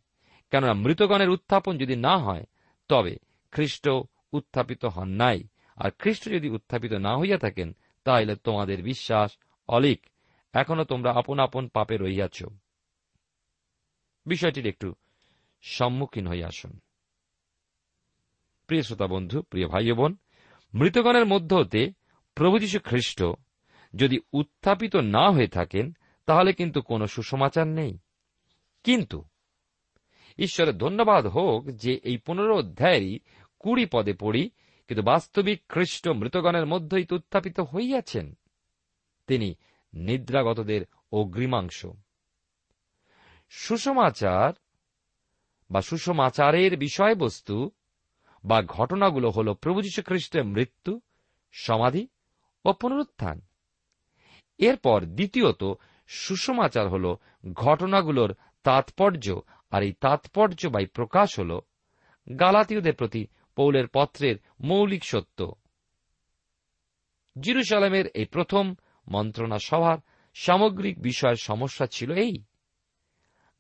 কেননা 0.52 0.74
মৃতগণের 0.74 1.30
উত্থাপন 1.30 1.78
যদি 1.78 1.96
না 1.96 2.18
হয়, 2.18 2.44
তবে 2.88 3.18
খ্রিস্ট 3.52 3.90
উত্থাপিত 4.34 4.86
হন 4.86 5.10
নাই। 5.10 5.44
আর 5.76 5.92
খ্রিস্ট 6.00 6.30
যদি 6.30 6.50
উত্থাপিত 6.50 6.94
না 6.94 7.18
হইয়া 7.18 7.38
থাকেন, 7.38 7.76
তাহলে 8.04 8.36
তোমাদের 8.36 8.84
বিশ্বাস 8.84 9.38
অলিক। 9.68 10.08
এখনও 10.54 10.84
তোমরা 10.84 11.12
আপন 11.12 11.40
আপন 11.40 11.68
পাপে 11.68 11.98
রইয়াছ 11.98 12.44
বিষয়টির 14.26 14.68
একটু 14.68 14.94
সম্মুখীন 15.62 16.28
হইয়া 16.28 16.48
আসুন। 16.48 16.80
প্রিয় 18.68 18.84
শ্রোতা 18.84 19.08
বন্ধু, 19.08 19.42
প্রিয় 19.42 19.68
ভাই 19.68 19.92
বোন, 19.92 20.18
মৃতগণের 20.74 21.26
মধ্য 21.26 21.56
হতে 21.56 21.92
প্রভু 22.36 22.60
যীশু 22.60 22.80
খ্রিস্ট 22.84 23.24
যদি 23.96 24.20
উত্থাপিত 24.34 24.96
না 24.96 25.32
হয়ে 25.32 25.48
থাকেন, 25.48 25.96
তাহলে 26.26 26.54
কিন্তু 26.54 26.82
কোনো 26.82 27.08
সুসমাচার 27.08 27.68
নেই। 27.68 27.98
কিন্তু 28.84 29.24
ঈশ্বরের 30.38 30.78
ধন্যবাদ 30.78 31.26
হোক 31.26 31.68
যে 31.68 31.94
এই 32.04 32.18
পনেরো 32.18 32.58
অধ্যায়েরই 32.58 33.20
কুড়ি 33.60 33.86
পদে 33.86 34.14
পড়ি, 34.14 34.50
কিন্তু 34.88 35.04
বাস্তবিক 35.04 35.64
খ্রিস্ট 35.70 36.08
মৃতগণের 36.08 36.66
মধ্যেই 36.66 37.06
উত্থাপিত 37.12 37.60
হইয়াছেন। 37.60 38.34
তিনি 39.28 39.56
নিদ্রাগতদের 39.94 40.86
অগ্রিমাংশ। 41.12 41.86
সুসমাচার 43.50 44.54
বা 45.72 45.82
সুসমাচারের 45.82 46.78
বিষয়বস্তু 46.78 47.72
বা 48.46 48.62
ঘটনাগুলো 48.62 49.30
হল 49.30 49.54
প্রভু 49.54 49.82
যীশু 49.82 50.02
খ্রিস্টের 50.02 50.46
মৃত্যু, 50.46 51.00
সমাধি 51.52 52.08
ও 52.66 52.74
পুনরুত্থান। 52.74 53.42
এরপর 54.58 55.06
দ্বিতীয়ত 55.06 55.74
সুসমাচার 56.08 56.90
হল 56.90 57.16
ঘটনাগুলোর 57.54 58.36
তাৎপর্য 58.64 59.42
আর 59.72 59.84
এই 59.84 59.94
তাৎপর্য 59.94 60.68
বাই 60.68 60.86
প্রকাশ 60.86 61.40
হল 61.40 61.60
গালাতীয়দের 62.40 62.96
প্রতি 62.96 63.28
পৌলের 63.56 63.88
পত্রের 63.88 64.36
মৌলিক 64.60 65.04
সত্য। 65.04 65.56
জিরুসালামের 67.40 68.08
এই 68.08 68.26
প্রথম 68.26 68.76
মন্ত্রণা 69.08 69.58
সভার 69.60 69.98
সামগ্রিক 70.34 71.02
বিষয়ের 71.02 71.36
সমস্যা 71.36 71.86
ছিল 71.86 72.12
এই। 72.12 72.44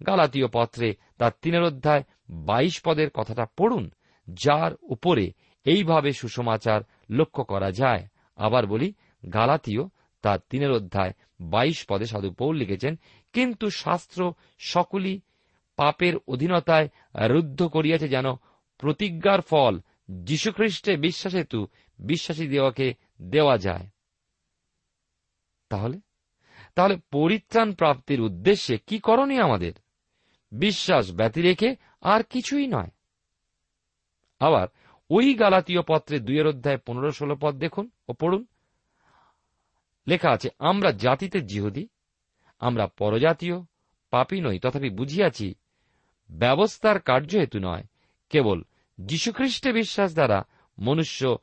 গালাতীয় 0.07 0.47
পত্রে 0.47 0.95
তার 1.17 1.31
তিনের 1.41 1.63
অধ্যায় 1.63 2.03
বাইশ 2.29 2.81
পদের 2.81 3.09
কথাটা 3.09 3.45
পড়ুন 3.57 3.91
যার 4.33 4.71
উপরে 4.81 5.31
এইভাবে 5.63 6.13
সুসমাচার 6.13 6.81
লক্ষ্য 7.09 7.43
করা 7.43 7.71
যায়। 7.71 8.07
আবার 8.35 8.67
বলি, 8.67 8.93
গালাতীয় 9.33 9.87
তার 10.21 10.39
তিনের 10.49 10.71
অধ্যায় 10.71 11.13
বাইশ 11.41 11.85
পদে 11.89 12.05
সাধু 12.05 12.31
পৌল 12.31 12.55
লিখেছেন, 12.55 12.99
কিন্তু 13.33 13.69
শাস্ত্র 13.69 14.33
সকলই 14.59 15.21
পাপের 15.75 16.13
অধীনতায় 16.27 16.89
রুদ্ধ 17.15 17.63
করিয়াছে 17.63 18.07
যেন 18.07 18.35
প্রতিজ্ঞার 18.77 19.41
ফল 19.41 19.79
যীশুখ্রিস্টে 20.09 20.97
বিশ্বাস 20.97 21.35
হেতু 21.35 21.67
বিশ্বাসী 21.99 22.47
দেওয়াকে 22.47 22.93
দেওয়া 23.21 23.57
যায়। 23.57 23.87
তাহলে? 25.69 25.99
তাহলে 26.75 26.97
পরিত্রাণ 27.11 27.73
প্রাপ্তির 27.73 28.21
উদ্দেশ্যে 28.21 28.77
কি 28.87 28.99
করণীয় 28.99 29.43
আমাদের? 29.43 29.73
বিশ্বাস 30.51 31.11
ব্যতি 31.11 31.41
রেখে 31.41 31.75
আর 32.01 32.23
কিছুই 32.23 32.67
নয়। 32.67 32.89
আবার 34.39 34.67
ওই 35.09 35.33
গালাতীয় 35.33 35.81
পত্রে 35.87 36.19
দুইয়ের 36.19 36.47
অধ্যায় 36.47 36.77
পনেরো 36.77 37.11
ষোলো 37.11 37.35
পদ 37.41 37.55
দেখুন 37.55 37.89
ও 38.07 38.13
পড়ুন। 38.13 38.45
লেখা 40.07 40.31
আছে, 40.31 40.49
আমরা 40.59 40.91
জাতিতে 40.91 41.41
জিহুদি, 41.41 41.87
আমরা 42.59 42.87
পরজাতীয়, 42.87 43.63
পাপি 44.09 44.41
নই। 44.41 44.59
তথাপি 44.59 44.89
বুঝিয়াছি, 44.89 45.55
ব্যবস্থার 46.31 46.99
কার্য 46.99 47.35
হেতু 47.35 47.59
নয়। 47.59 47.83
কেবল 48.29 48.63
যীশুখ্রিস্টে 49.01 49.73
বিশ্বাস 49.73 50.13
দ্বারা 50.13 50.43
মনুষ্য 50.79 51.37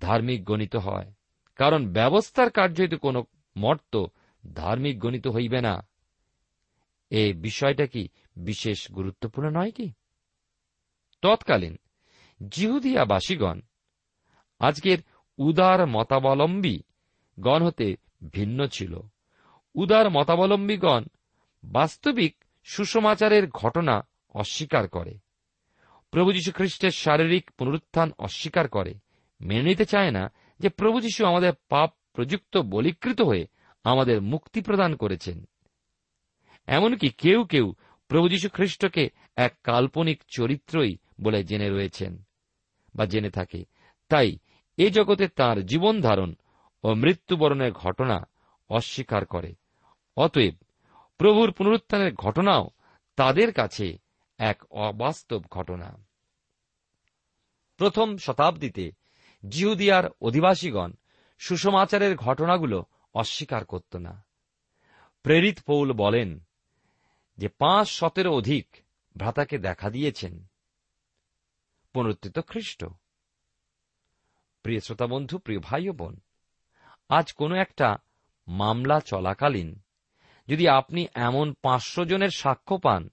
ধার্মিক 0.00 0.44
গণিত 0.44 0.76
হয়। 0.76 1.12
কারণ 1.56 1.92
ব্যবস্থার 1.92 2.50
কার্য 2.50 2.80
হেতু 2.80 2.98
কোন 2.98 3.22
মর্ত 3.56 4.04
ধার্মিক 4.52 4.98
গণিত 5.00 5.26
হইবে 5.26 5.60
না। 5.60 5.88
এ 7.10 7.32
বিষয়টা 7.32 7.86
কি 7.86 8.08
বিশেষ 8.36 8.90
গুরুত্বপূর্ণ 8.90 9.60
নয় 9.60 9.70
কি? 9.70 9.92
তৎকালীন 11.22 11.78
জিহুদিয়াবাসীগণ, 12.48 13.60
আজকের 14.58 14.98
উদার 15.38 15.86
মতাবলম্বী 15.86 16.78
গণ 17.40 17.62
হতে 17.62 17.96
ভিন্ন 18.32 18.66
ছিল। 18.66 19.00
উদার 19.74 20.10
মতাবলম্বীগণ 20.10 21.04
বাস্তবিক 21.64 22.44
সুসমাচারের 22.64 23.48
ঘটনা 23.48 24.06
অস্বীকার 24.34 24.88
করে। 24.88 25.18
প্রভু 26.10 26.32
যীশু 26.32 26.52
খ্রিস্টের 26.52 26.90
শারীরিক 26.90 27.50
পুনরুত্থান 27.50 28.12
অস্বীকার 28.18 28.68
করে। 28.68 28.94
মেনে 29.40 29.62
নিতে 29.62 29.84
চায় 29.84 30.10
না 30.10 30.32
যে 30.60 30.68
প্রভু 30.68 31.00
যীশু 31.00 31.26
আমাদের 31.26 31.52
পাপ 31.68 31.94
প্রযুক্ত 32.12 32.56
বলিকৃত 32.56 33.20
হয়ে 33.20 33.46
আমাদের 33.84 34.22
মুক্তি 34.22 34.60
প্রদান 34.60 34.96
করেছেন। 34.96 35.44
এমনকি 36.66 37.08
কেউ 37.08 37.44
কেউ 37.44 37.74
প্রভু 38.08 38.28
যীশু 38.28 38.48
খ্রিস্টকে 38.48 39.08
এক 39.36 39.54
কাল্পনিক 39.62 40.22
চরিত্রই 40.36 40.96
বলে 41.20 41.44
জেনে 41.44 41.70
রয়েছেন। 41.70 42.22
বা 42.94 43.06
জেনে 43.06 43.30
থাকে। 43.30 43.64
তাই 44.08 44.38
এ 44.76 44.90
জগতে 44.90 45.28
তার 45.28 45.66
জীবন 45.66 46.00
ধারণ 46.00 46.34
ও 46.82 46.94
মৃত্যুবরণের 46.94 47.72
ঘটনা 47.72 48.28
অস্বীকার 48.68 49.26
করে। 49.26 49.54
অতএব 50.16 50.54
প্রভুর 51.18 51.52
পুনরুত্থানের 51.52 52.14
ঘটনাও 52.14 52.70
তাদের 53.16 53.52
কাছে 53.52 53.98
এক 54.38 54.62
অবাস্তব 54.70 55.42
ঘটনা। 55.50 55.98
প্রথম 57.76 58.16
শতাব্দীতে 58.16 58.92
জিহুদিয়ার 59.48 60.04
অধিবাসীগণ 60.20 60.92
সুষমাচারের 61.38 62.16
ঘটনাগুলো 62.16 62.84
অস্বীকার 63.14 63.64
করত 63.64 63.96
না। 63.96 64.24
প্রেরিত 65.22 65.60
পৌল 65.60 65.92
বলেন 65.92 66.40
যে 67.38 67.48
পাঁচ 67.48 67.88
শতেরও 67.88 68.32
অধিক 68.32 68.76
ভ্রাতাকে 69.16 69.58
দেখা 69.58 69.90
দিয়েছেন। 69.90 70.46
পুনরুত্থিত 71.92 72.38
খ্রিস্ট। 72.38 72.84
প্রিয় 74.62 74.80
শ্রোতা 74.80 75.06
বন্ধু 75.06 75.38
প্রিয় 75.38 75.60
ভাই 75.60 75.88
ও 75.88 75.92
বোন 75.92 76.20
আজ 77.08 77.32
কোনো 77.32 77.54
একটা 77.54 77.98
মামলা 78.48 79.00
চলাকালীন 79.00 79.82
যদি 80.48 80.68
আপনি 80.68 81.06
এমন 81.14 81.52
পাঁচশো 81.62 82.04
জনের 82.04 82.30
সাক্ষ্য 82.30 82.78
পান, 82.78 83.10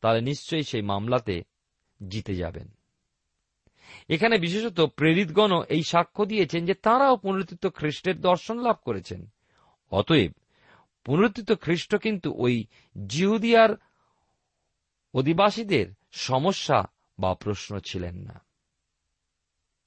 তাহলে 0.00 0.20
নিশ্চয়ই 0.20 0.62
সেই 0.62 0.82
মামলাতে 0.82 1.42
জিতে 2.08 2.34
যাবেন। 2.36 2.68
এখানে 4.08 4.38
বিশেষত 4.38 4.80
প্রেরিতগণ 4.80 5.62
এই 5.68 5.82
সাক্ষ্য 5.82 6.24
দিয়েছেন 6.24 6.66
যে 6.66 6.74
তাঁরাও 6.74 7.16
পুনরুত্থিত 7.16 7.66
খ্রিস্টের 7.66 8.20
দর্শন 8.20 8.60
লাভ 8.60 8.76
করেছেন। 8.84 9.30
অতএব 9.90 10.32
পুনরুত্থিত 11.04 11.52
খ্রিস্ট 11.52 11.96
কিন্তু 11.96 12.34
ওই 12.34 12.64
জিহুদিয়ার 13.06 13.70
অধিবাসীদের 15.14 15.86
সমস্যা 16.10 16.78
বা 17.18 17.34
প্রশ্ন 17.34 17.78
ছিলেন 17.78 18.16
না। 18.16 18.44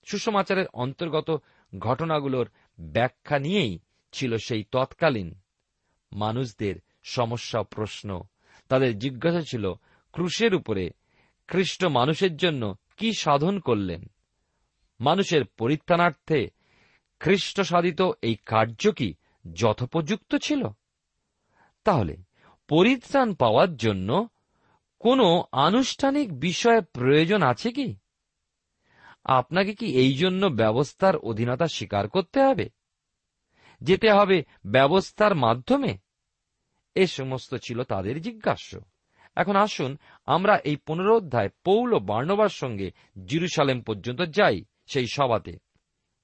সুষমাচারের 0.06 0.66
অন্তর্গত 0.74 1.42
ঘটনাগুলোর 1.80 2.50
ব্যাখ্যা 2.80 3.40
নিয়েই 3.40 3.80
ছিল 4.12 4.38
সেই 4.38 4.64
তৎকালীন 4.72 5.40
মানুষদের 6.14 6.76
সমস্যা 7.04 7.64
প্রশ্ন। 7.64 8.22
তাদের 8.68 9.00
জিজ্ঞাসা 9.00 9.42
ছিল, 9.42 9.74
ক্রুশের 10.12 10.56
উপরে 10.56 10.90
খ্রিস্ট 11.48 11.84
মানুষের 11.84 12.38
জন্য 12.38 12.76
কি 12.98 13.14
সাধন 13.14 13.60
করলেন? 13.60 14.06
মানুষের 15.00 15.46
পরিত্রাণার্থে 15.46 16.48
খ্রিস্ট 17.20 17.62
সাধিত 17.62 18.02
এই 18.22 18.36
কার্য 18.46 18.92
কি 18.92 19.14
যথোপযুক্ত 19.54 20.36
ছিল? 20.36 20.68
তাহলে 21.84 22.18
পরিত্রাণ 22.68 23.34
পাওয়ার 23.34 23.76
জন্য 23.76 24.28
কোনো 25.02 25.46
আনুষ্ঠানিক 25.52 26.40
বিষয়ে 26.40 26.82
প্রয়োজন 26.82 27.42
আছে 27.42 27.72
কি? 27.72 27.98
আপনাকে 29.24 29.76
কি 29.76 29.86
এই 29.86 30.14
জন্য 30.14 30.46
ব্যবস্থার 30.46 31.18
অধীনতা 31.18 31.68
স্বীকার 31.68 32.10
করতে 32.10 32.42
হবে? 32.42 32.70
যেতে 33.82 34.12
হবে 34.12 34.44
ব্যবস্থার 34.66 35.36
মাধ্যমে? 35.36 35.98
এ 36.96 37.08
সমস্ত 37.08 37.56
ছিল 37.56 37.84
তাদের 37.84 38.22
জিজ্ঞাস্য। 38.22 38.80
এখন 39.36 39.56
আসুন, 39.56 39.98
আমরা 40.26 40.58
এই 40.58 40.76
পুনরোধ্যায় 40.76 41.50
পৌল 41.64 42.00
বার্ণবার 42.00 42.50
সঙ্গে 42.50 42.92
জিরুসালেম 43.26 43.82
পর্যন্ত 43.82 44.22
যাই, 44.22 44.64
সেই 44.86 45.08
সভাতে। 45.08 45.58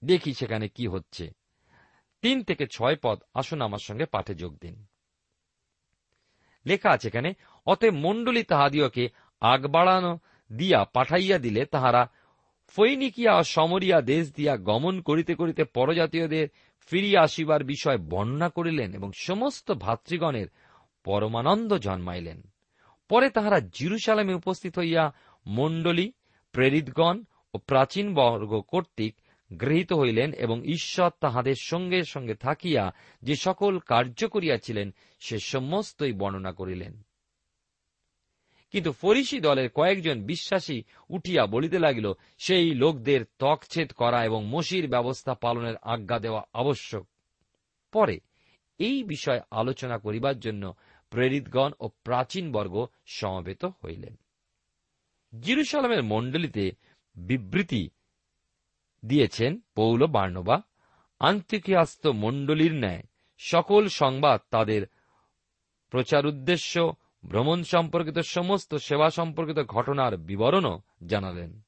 দেখি 0.04 0.34
সেখানে 0.34 0.70
কি 0.70 0.88
হচ্ছে। 0.88 1.32
তিন 2.22 2.44
থেকে 2.44 2.66
ছয় 2.72 2.96
পদ, 3.04 3.24
আসুন 3.34 3.62
আমার 3.62 3.80
সঙ্গে 3.80 4.06
পাঠে 4.06 4.36
যোগ 4.36 4.58
দিন। 4.58 4.86
লেখা 6.68 6.90
আছে 6.90 7.08
এখানে, 7.08 7.30
অতএব 7.68 7.96
মণ্ডলী 8.06 8.44
তাহাদিওকে 8.44 9.04
আগ 9.42 9.62
বাড়ানো 9.66 10.14
দিয়া 10.52 10.80
পাঠাইয়া 10.94 11.38
দিলে 11.38 11.62
তাহারা 11.66 12.02
ফৈনিকিয়া 12.76 13.34
সমরিয়া 13.44 13.98
দেশ 14.02 14.26
দিয়া 14.36 14.54
গমন 14.70 14.96
করিতে 15.02 15.34
করিতে 15.36 15.64
পরজাতীয়দের 15.78 16.48
ফিরিয়া 16.92 17.22
আসিবার 17.22 17.62
বিষয় 17.64 18.00
বর্ণনা 18.12 18.50
করিলেন 18.50 18.90
এবং 18.94 19.10
সমস্ত 19.18 19.68
ভাতৃগণের 19.72 20.48
পরমানন্দ 21.06 21.72
জন্মাইলেন। 21.74 22.40
পরে 23.10 23.28
তাহারা 23.30 23.60
জিরুসালামে 23.74 24.34
উপস্থিত 24.34 24.74
হইয়া 24.80 25.04
মণ্ডলী, 25.46 26.08
প্রেরিতগণ 26.54 27.16
ও 27.54 27.58
প্রাচীন 27.58 28.08
বর্গ 28.14 28.52
কর্তৃক 28.62 29.14
গৃহীত 29.62 29.94
হইলেন 29.94 30.34
এবং 30.34 30.64
ঈশ্বর 30.66 31.10
তাহাদের 31.20 31.56
সঙ্গে 31.62 32.04
সঙ্গে 32.04 32.36
থাকিয়া 32.36 32.94
যে 33.22 33.36
সকল 33.36 33.80
কার্য 33.80 34.28
করিয়াছিলেন, 34.28 34.94
সে 35.20 35.40
সমস্তই 35.40 36.14
বর্ণনা 36.14 36.52
করিলেন। 36.52 37.02
কিন্তু 38.72 38.92
ফরিসি 38.92 39.40
দলের 39.40 39.70
কয়েকজন 39.70 40.22
বিশ্বাসী 40.22 40.84
উঠিয়া 41.10 41.46
বলিতে 41.46 41.80
লাগিল, 41.80 42.14
সেই 42.38 42.74
লোকদের 42.74 43.26
তকছেদ 43.40 43.92
করা 43.92 44.26
এবং 44.26 44.46
মসির 44.46 44.88
ব্যবস্থা 44.88 45.34
পালনের 45.34 45.76
আজ্ঞা 45.82 46.20
দেওয়া 46.20 46.44
আবশ্যক। 46.54 47.08
পরে 47.92 48.20
এই 48.78 49.04
বিষয় 49.04 49.42
আলোচনা 49.52 49.98
করিবার 49.98 50.40
জন্য 50.40 50.74
প্রেরিতগণ 51.10 51.72
ও 51.80 51.88
প্রাচীন 51.88 52.52
বর্গ 52.52 52.88
সমবেত 53.06 53.66
হইলেন। 53.66 54.16
জিরুসালামের 55.40 56.04
মণ্ডলীতে 56.04 56.72
বিবৃতি 57.16 57.90
দিয়েছেন 59.08 59.60
পৌল 59.76 60.08
বার্ণবা 60.08 60.62
আন্তিকিয়াস্ত 61.20 62.08
মণ্ডলীর 62.08 62.74
ন্যায় 62.74 63.04
সকল 63.38 63.88
সংবাদ 63.88 64.42
তাদের 64.50 64.88
প্রচার 65.90 66.26
উদ্দেশ্য, 66.26 66.94
ভ্রমণ 67.26 67.64
সম্পর্কিত 67.64 68.20
সমস্ত 68.20 68.76
সেবা 68.76 69.10
সম্পর্কিত 69.10 69.60
ঘটনার 69.60 70.18
বিবরণও 70.18 70.82
জানালেন। 71.06 71.62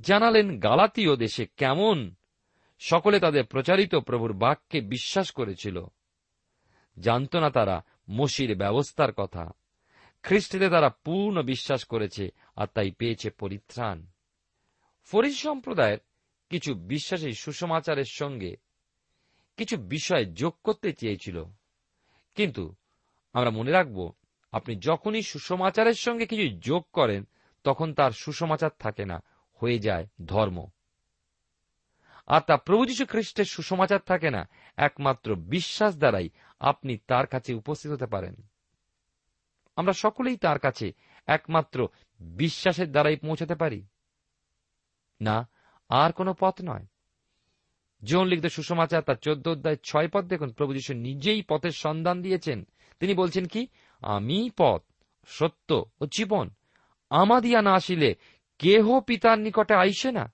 জানালেন 0.00 0.60
গালাতীয় 0.60 1.16
দেশে 1.16 1.46
কেমন 1.46 2.14
সকলে 2.78 3.20
তাদের 3.20 3.44
প্রচারিত 3.44 3.94
প্রভুর 3.94 4.32
বাক্যে 4.32 4.80
বিশ্বাস 4.80 5.30
করেছিল। 5.30 5.84
জানত 6.98 7.36
না 7.36 7.50
তারা 7.50 7.84
মসির 8.10 8.56
ব্যবস্থার 8.56 9.12
কথা। 9.12 9.50
খ্রিস্টে 10.22 10.68
তারা 10.68 10.88
পূর্ণ 10.88 11.42
বিশ্বাস 11.42 11.84
করেছে 11.84 12.28
আর 12.56 12.66
তাই 12.74 12.90
পেয়েছে 12.90 13.30
পরিত্রাণ। 13.30 14.06
ফরিস 15.04 15.42
সম্প্রদায়ের 15.42 15.98
কিছু 16.52 16.74
বিশ্বাসী 16.74 17.32
সুষমাচারের 17.32 18.04
সঙ্গে 18.04 18.56
কিছু 19.56 19.76
বিষয় 19.76 20.24
যোগ 20.24 20.54
করতে 20.64 20.92
চেয়েছিল। 20.92 21.44
কিন্তু 22.34 22.74
আমরা 23.32 23.50
মনে 23.50 23.70
রাখব, 23.70 24.12
আপনি 24.52 24.76
যখনই 24.76 25.22
সুষমাচারের 25.22 25.94
সঙ্গে 25.94 26.26
কিছু 26.26 26.58
যোগ 26.58 26.84
করেন, 26.92 27.28
তখন 27.64 27.94
তার 27.94 28.10
সুষমাচার 28.10 28.70
থাকে 28.78 29.04
না, 29.04 29.22
হয়ে 29.54 29.78
যায় 29.78 30.06
ধর্ম। 30.24 30.66
আর 32.26 32.40
তা 32.40 32.56
প্রভু 32.56 32.86
যীশু 32.86 33.06
খ্রিস্টের 33.06 33.44
সুসমাচার 33.44 34.00
থাকে 34.00 34.30
না, 34.30 34.48
একমাত্র 34.76 35.34
বিশ্বাস 35.34 35.96
দ্বারাই 35.96 36.30
আপনি 36.60 36.98
তার 37.06 37.26
কাছে 37.26 37.54
উপস্থিত 37.54 37.92
হতে 37.92 38.06
পারেন। 38.06 38.34
আমরা 39.76 39.92
সকলেই 39.92 40.36
তার 40.36 40.58
কাছে 40.58 40.92
একমাত্র 41.26 41.88
বিশ্বাসের 42.20 42.90
দ্বারাই 42.90 43.16
পৌঁছাতে 43.16 43.54
পারি। 43.54 43.86
না 45.20 45.48
আর 45.92 46.12
কোনো 46.12 46.34
পথ 46.40 46.54
নয়। 46.64 46.86
জীবন 48.04 48.26
লিখিত 48.26 48.46
সুসমাচার 48.46 49.02
তার 49.02 49.14
চোদ্দ 49.14 49.48
অধ্যায় 49.48 49.76
ছয় 49.84 50.08
পথ 50.08 50.24
দেখুন। 50.24 50.52
প্রভু 50.52 50.72
যীশু 50.72 50.94
নিজেই 50.94 51.42
পথের 51.42 51.70
সন্ধান 51.70 52.22
দিয়েছেন। 52.22 52.66
তিনি 53.00 53.14
বলছেন 53.14 53.46
কি? 53.46 53.66
আমি 54.00 54.50
পথ, 54.56 54.82
সত্য 55.26 55.84
ও 56.00 56.06
জীবন। 56.06 56.50
আমাদিয়া 57.10 57.62
না 57.62 57.72
আসিলে 57.72 58.14
কেহ 58.58 59.00
পিতার 59.00 59.38
নিকটে 59.38 59.74
আইসে 59.74 60.12
না। 60.12 60.32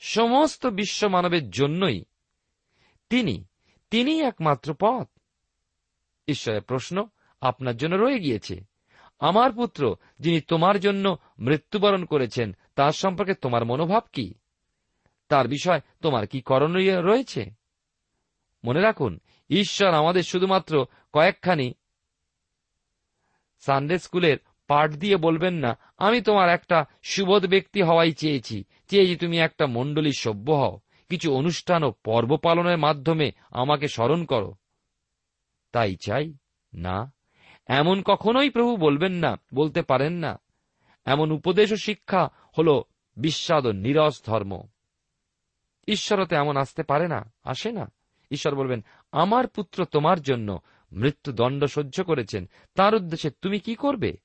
সমস্ত 0.00 0.66
বিশ্ব 0.66 1.08
মানবের 1.08 1.50
জন্যই 1.50 2.04
তিনি 3.10 3.44
তিনি 3.90 4.20
একমাত্র 4.20 4.74
পথ। 4.80 5.08
ঈশ্বরের 6.28 6.62
প্রশ্ন 6.62 7.08
আপনার 7.40 7.76
জন্য 7.76 7.96
রয়ে 7.96 8.18
গিয়েছে। 8.18 8.64
আমার 9.18 9.52
পুত্র, 9.52 9.96
যিনি 10.18 10.40
তোমার 10.40 10.80
জন্য 10.80 11.16
মৃত্যুবরণ 11.38 12.04
করেছেন 12.04 12.56
তার 12.76 12.92
সম্পর্কে 12.92 13.34
তোমার 13.34 13.64
মনোভাব 13.64 14.02
কি? 14.12 14.34
তার 15.28 15.48
বিষয় 15.48 15.80
তোমার 16.02 16.26
কি 16.26 16.40
করণীয় 16.40 17.02
রয়েছে? 17.02 17.50
মনে 18.64 18.80
রাখুন, 18.80 19.20
ঈশ্বর 19.50 19.94
আমাদের 19.94 20.22
শুধুমাত্র 20.22 20.86
কয়েকখানি 21.12 21.74
সানডে 23.58 23.98
স্কুলের 23.98 24.38
পাঠ 24.66 24.90
দিয়ে 24.90 25.16
বলবেন 25.16 25.54
না, 25.54 25.78
আমি 25.98 26.20
তোমার 26.20 26.48
একটা 26.48 26.84
সুবোধ 27.02 27.46
ব্যক্তি 27.46 27.82
হওয়াই 27.82 28.12
চেয়েছি 28.12 28.64
চেয়েছি 28.88 29.16
তুমি 29.16 29.38
একটা 29.38 29.66
মণ্ডলী 29.66 30.12
সভ্য 30.12 30.52
হও, 30.52 30.80
কিছু 31.08 31.34
অনুষ্ঠান 31.34 31.82
ও 31.82 31.92
পর্ব 32.04 32.36
পালনের 32.36 32.78
মাধ্যমে 32.78 33.32
আমাকে 33.50 33.88
স্মরণ 33.88 34.24
করো। 34.24 34.54
তাই 35.72 35.96
চাই? 35.96 36.34
না। 36.74 37.12
এমন 37.66 38.02
কখনোই 38.02 38.50
প্রভু 38.50 38.76
বলবেন 38.76 39.12
না, 39.12 39.36
বলতে 39.54 39.82
পারেন 39.82 40.12
না। 40.12 40.40
এমন 41.04 41.30
উপদেশ 41.30 41.72
ও 41.72 41.76
শিক্ষা 41.76 42.28
হল 42.58 42.82
বিস্বাদ 43.16 43.66
ও 43.66 43.72
নিরস 43.72 44.24
ধর্ম। 44.24 44.62
ঈশ্বরতে 45.88 46.36
এমন 46.36 46.56
আসতে 46.56 46.82
পারে 46.82 47.08
না, 47.08 47.32
আসে 47.44 47.72
না। 47.72 47.92
ঈশ্বর 48.30 48.54
বলবেন, 48.54 48.84
আমার 49.12 49.46
পুত্র 49.46 49.84
তোমার 49.84 50.20
জন্য 50.20 50.58
মৃত্যুদণ্ড 50.92 51.64
সহ্য 51.64 52.04
করেছেন। 52.04 52.48
তার 52.74 52.94
উদ্দেশ্যে 52.94 53.30
তুমি 53.30 53.58
কি 53.58 53.74
করবে? 53.74 54.16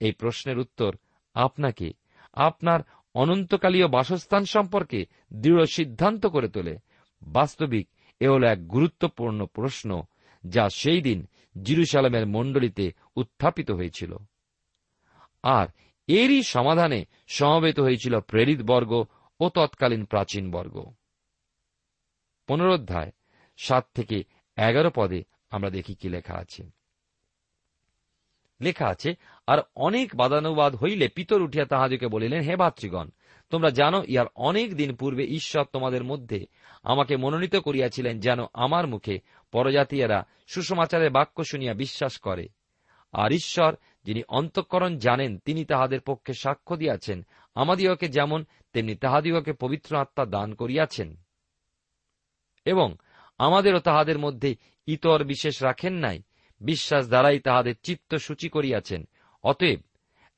এই 0.00 0.12
প্রশ্নের 0.12 0.58
উত্তর 0.58 0.96
আপনাকে, 1.34 1.92
আপনার 2.32 2.80
অনন্তকালীয় 3.14 3.88
বাসস্থান 3.88 4.44
সম্পর্কে 4.44 5.06
দৃঢ় 5.32 5.64
সিদ্ধান্ত 5.66 6.26
করে 6.26 6.48
তোলে। 6.48 6.78
বাস্তবিক 7.22 7.88
এ 8.20 8.28
হল 8.28 8.44
এক 8.44 8.68
গুরুত্বপূর্ণ 8.68 9.46
প্রশ্ন, 9.46 10.02
যা 10.48 10.68
সেই 10.68 11.02
দিন 11.02 11.26
জিরুসালামের 11.62 12.26
মণ্ডলীতে 12.26 12.92
উত্থাপিত 13.16 13.70
হয়েছিল। 13.70 14.16
আর 15.42 15.66
এরই 16.08 16.42
সমাধানে 16.42 17.04
সমবেত 17.28 17.80
হয়েছিল 17.80 18.20
প্রেরিত 18.20 18.62
বর্গ 18.62 19.04
ও 19.40 19.48
তৎকালীন 19.48 20.04
প্রাচীন 20.04 20.50
বর্গ। 20.50 20.92
পুনরোধ্যায় 22.46 23.12
সাত 23.56 23.86
থেকে 23.94 24.24
এগারো 24.56 24.90
পদে 24.94 25.24
আমরা 25.50 25.70
দেখি 25.70 25.94
কি 25.94 26.08
লেখা 26.08 26.34
আছে। 26.34 26.70
লেখা 28.60 28.86
আছে, 28.86 29.14
আর 29.46 29.58
অনেক 29.76 30.16
বাদানুবাদ 30.16 30.76
হইলে 30.76 31.08
পিতর 31.08 31.42
উঠিয়া 31.42 31.64
তাহাদিকে 31.64 32.08
বলিলেন, 32.08 32.40
হে 32.40 32.56
ভাতৃগণ, 32.56 33.08
তোমরা 33.50 33.70
জানো 33.70 34.02
ইহার 34.08 34.26
অনেক 34.34 34.76
দিন 34.76 34.96
পূর্বে 34.96 35.24
ঈশ্বর 35.24 35.64
তোমাদের 35.64 36.04
মধ্যে 36.04 36.46
আমাকে 36.82 37.16
মনোনীত 37.16 37.56
করিয়াছিলেন 37.56 38.20
যেন 38.20 38.38
আমার 38.52 38.86
মুখে 38.86 39.20
পরজাতীয়রা 39.52 40.26
সুসমাচারের 40.46 41.10
বাক্য 41.10 41.44
শুনিয়া 41.44 41.74
বিশ্বাস 41.74 42.18
করে। 42.18 42.48
আর 43.12 43.32
ঈশ্বর 43.32 43.76
যিনি 44.08 44.22
অন্তঃকরণ 44.28 44.98
জানেন, 44.98 45.38
তিনি 45.38 45.64
তাহাদের 45.64 46.00
পক্ষে 46.00 46.32
সাক্ষ্য 46.32 46.76
দিয়াছেন। 46.76 47.26
আমাদিওকে 47.54 48.08
যেমন, 48.08 48.44
তেমনি 48.72 48.94
তাহাদিগকে 48.94 49.52
পবিত্র 49.52 49.96
আত্মা 49.96 50.26
দান 50.26 50.54
করিয়াছেন। 50.54 51.16
এবং 52.64 52.96
আমাদেরও 53.38 53.78
তাহাদের 53.78 54.18
মধ্যে 54.18 54.56
ইতর 54.86 55.24
বিশেষ 55.24 55.62
রাখেন 55.62 55.94
নাই, 55.94 56.22
বিশ্বাস 56.60 57.08
দ্বারাই 57.08 57.38
তাহাদের 57.38 57.74
চিত্ত 57.82 58.14
সূচি 58.14 58.48
করিয়াছেন। 58.48 59.08
অতএব, 59.42 59.80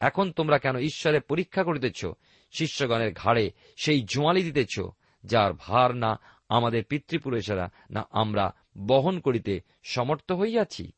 এখন 0.01 0.33
তোমরা 0.33 0.59
কেন 0.59 0.79
ঈশ্বরে 0.79 1.21
পরীক্ষা 1.21 1.63
করিতেছ? 1.63 2.05
শিষ্যগণের 2.51 3.13
ঘাড়ে 3.13 3.51
সেই 3.85 4.03
জোয়ালি 4.03 4.43
দিতেছ, 4.43 4.81
যার 5.25 5.53
ভার 5.53 5.97
না 5.97 6.21
আমাদের 6.49 6.85
পিতৃপুরুষেরা, 6.85 7.71
না 7.91 8.09
আমরা 8.11 8.55
বহন 8.79 9.21
করিতে 9.21 9.61
সমর্থ 9.83 10.33
হইয়াছি? 10.33 10.93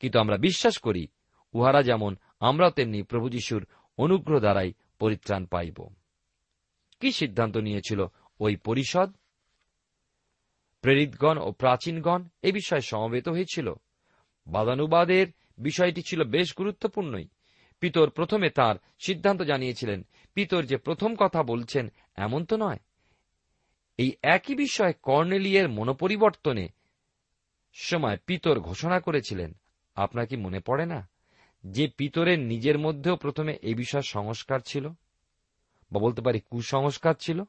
কিন্তু 0.00 0.18
আমরা 0.18 0.36
বিশ্বাস 0.36 0.78
করি 0.78 1.08
উহারা 1.58 1.82
যেমন 1.82 2.16
আমরাও 2.40 2.70
তেমনি 2.70 3.02
প্রভু 3.02 3.28
যিশুর 3.28 3.66
অনুগ্রহ 3.98 4.40
দ্বারাই 4.40 4.72
পরিত্রাণ 4.98 5.46
পাইব। 5.46 5.88
কি 7.00 7.12
সিদ্ধান্ত 7.12 7.56
নিয়েছিল 7.56 8.06
ওই 8.40 8.56
পরিষদ? 8.56 9.12
প্রেরিতগণ 10.80 11.38
ও 11.38 11.52
প্রাচীনগণ 11.52 12.24
এ 12.42 12.52
বিষয়ে 12.52 12.80
সমবেত 12.80 13.28
হয়েছিল। 13.28 13.74
বাদানুবাদের 14.46 15.26
বিষয়টি 15.58 16.02
ছিল 16.02 16.24
বেশ 16.24 16.54
গুরুত্বপূর্ণই। 16.58 17.28
পিতর 17.80 18.10
প্রথমে 18.10 18.50
তার 18.50 18.76
সিদ্ধান্ত 18.98 19.42
জানিয়েছিলেন, 19.42 20.06
পিতর 20.34 20.62
যে 20.62 20.76
প্রথম 20.76 21.16
কথা 21.16 21.42
বলছেন 21.42 21.92
এমন 22.16 22.44
তো 22.44 22.56
নয়। 22.56 22.78
এই 23.96 24.12
একই 24.22 24.54
বিষয়ে 24.54 24.92
কর্নেলিয়ের 24.92 25.68
মনোপরিবর্তনে 25.68 26.68
সময় 27.74 28.18
পিতর 28.26 28.60
ঘোষণা 28.60 29.00
করেছিলেন। 29.00 29.52
আপনার 29.94 30.26
কি 30.26 30.36
মনে 30.36 30.60
পড়ে 30.60 30.86
না? 30.86 31.08
যে 31.64 31.88
পিতরের 31.88 32.38
নিজের 32.38 32.78
মধ্যেও 32.78 33.16
প্রথমে 33.16 33.58
এ 33.62 33.74
বিষয়ে 33.74 34.02
সংস্কার 34.02 34.60
ছিল, 34.66 34.88
বা 35.92 36.00
বলতে 36.00 36.22
পারি 36.22 36.40
কুসংস্কার 36.40 37.14
ছিল, 37.20 37.42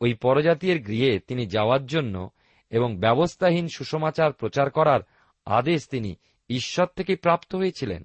ওই 0.00 0.14
পরজাতীয়ের 0.14 0.82
গৃহে 0.82 1.18
তিনি 1.18 1.46
যাওয়ার 1.46 1.86
জন্য 1.86 2.30
এবং 2.70 2.96
ব্যবস্থাহীন 2.96 3.68
সুসমাচার 3.76 4.32
প্রচার 4.32 4.70
করার 4.70 5.00
আদেশ 5.44 5.88
তিনি 5.88 6.16
ঈশ্বর 6.48 6.86
থেকে 6.96 7.16
প্রাপ্ত 7.16 7.54
হয়েছিলেন। 7.54 8.04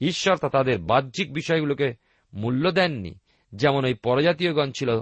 ঈশ্বর 0.00 0.36
তা 0.36 0.48
তাদের 0.48 0.78
বাহ্যিক 0.78 1.32
বিষয়গুলোকে 1.32 1.94
মূল্য 2.34 2.70
দেননি, 2.70 3.14
যেমন 3.54 3.84
ওই 3.84 3.94
পরজাতীয়গণ 3.94 4.70
ছিল 4.78 5.00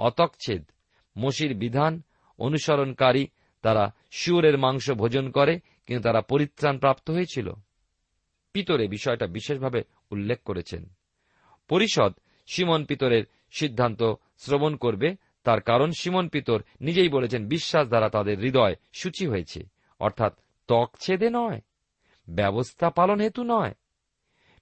অতকছেদ 0.00 0.70
মসির 1.18 1.54
বিধান 1.54 2.02
অনুসরণকারী, 2.38 3.26
তারা 3.62 3.94
শিউরের 4.10 4.58
মাংস 4.58 4.90
ভোজন 4.90 5.30
করে, 5.30 5.60
কিন্তু 5.86 6.02
তারা 6.02 6.20
পরিত্রাণ 6.20 6.78
প্রাপ্ত 6.78 7.10
হয়েছিল। 7.10 7.52
পিতরে 8.56 8.88
বিষয়টা 8.88 9.26
বিশেষভাবে 9.26 9.82
উল্লেখ 10.10 10.42
করেছেন। 10.42 10.88
পরিষদ 11.68 12.12
সিমন 12.46 12.84
পিতরের 12.84 13.24
সিদ্ধান্ত 13.50 14.14
শ্রবণ 14.38 14.76
করবে, 14.76 15.16
তার 15.44 15.60
কারণ 15.60 15.90
সিমন 16.00 16.28
পিতর 16.28 16.62
নিজেই 16.80 17.08
বলেছেন 17.08 17.48
বিশ্বাস 17.48 17.88
দ্বারা 17.88 18.08
তাদের 18.08 18.38
হৃদয় 18.38 18.74
সূচি 18.92 19.26
হয়েছে, 19.26 19.60
অর্থাৎ 20.00 20.32
ত্বক 20.68 20.96
ছেদে 21.00 21.28
নয়, 21.30 21.60
ব্যবস্থা 22.28 22.90
পালন 22.90 23.20
হেতু 23.20 23.44
নয়। 23.44 23.74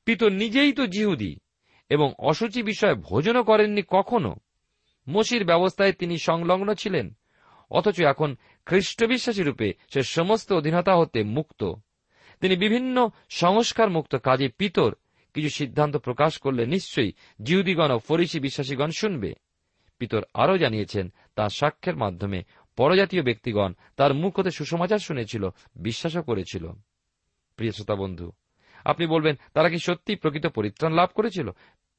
পিতর 0.04 0.32
নিজেই 0.32 0.72
তো 0.72 0.86
জিহুদি 0.86 1.36
এবং 1.88 2.14
অসুচি 2.18 2.62
বিষয়ে 2.62 2.94
ভোজনও 2.94 3.42
করেননি 3.42 3.82
কখনো। 3.88 4.36
মসির 5.08 5.44
ব্যবস্থায় 5.44 5.92
তিনি 5.92 6.18
সংলগ্ন 6.18 6.74
ছিলেন, 6.74 7.16
অথচ 7.70 8.00
এখন 8.00 8.36
খ্রিস্ট 8.66 9.04
বিশ্বাসী 9.04 9.42
রূপে 9.42 9.72
সে 9.88 10.02
সমস্ত 10.02 10.52
অধীনতা 10.52 10.96
হতে 10.96 11.22
মুক্ত। 11.22 11.74
তিনি 12.44 12.56
বিভিন্ন 12.56 13.10
সংস্কার 13.28 13.90
মুক্ত 13.90 14.16
কাজে 14.16 14.48
পিতর। 14.48 14.94
কিছু 15.34 15.48
সিদ্ধান্ত 15.48 15.96
প্রকাশ 15.96 16.38
করলে 16.38 16.66
নিশ্চয়ই 16.66 17.12
জিহুদিগণ 17.42 17.90
ও 17.90 17.98
ফরিসি 17.98 18.40
বিশ্বাসীগণ 18.40 18.90
শুনবে। 18.98 19.34
পিতর 19.98 20.22
আরও 20.34 20.58
জানিয়েছেন, 20.58 21.12
তার 21.34 21.48
সাক্ষ্যের 21.48 21.96
মাধ্যমে 21.96 22.42
পরজাতীয় 22.76 23.22
ব্যক্তিগণ 23.22 23.72
তার 23.96 24.14
মুখ 24.14 24.38
হতে 24.38 24.50
সুসমাচার 24.50 24.98
শুনেছিল, 24.98 25.48
বিশ্বাসও 25.76 26.22
করেছিল। 26.22 26.72
প্রিয় 27.56 27.72
শ্রোতা 27.72 27.94
বন্ধু, 27.94 28.32
আপনি 28.84 29.06
বলবেন, 29.06 29.36
তারা 29.54 29.68
কি 29.68 29.78
সত্যি 29.78 30.16
প্রকৃত 30.16 30.46
পরিত্রাণ 30.46 30.92
লাভ 30.92 31.08
করেছিল? 31.14 31.50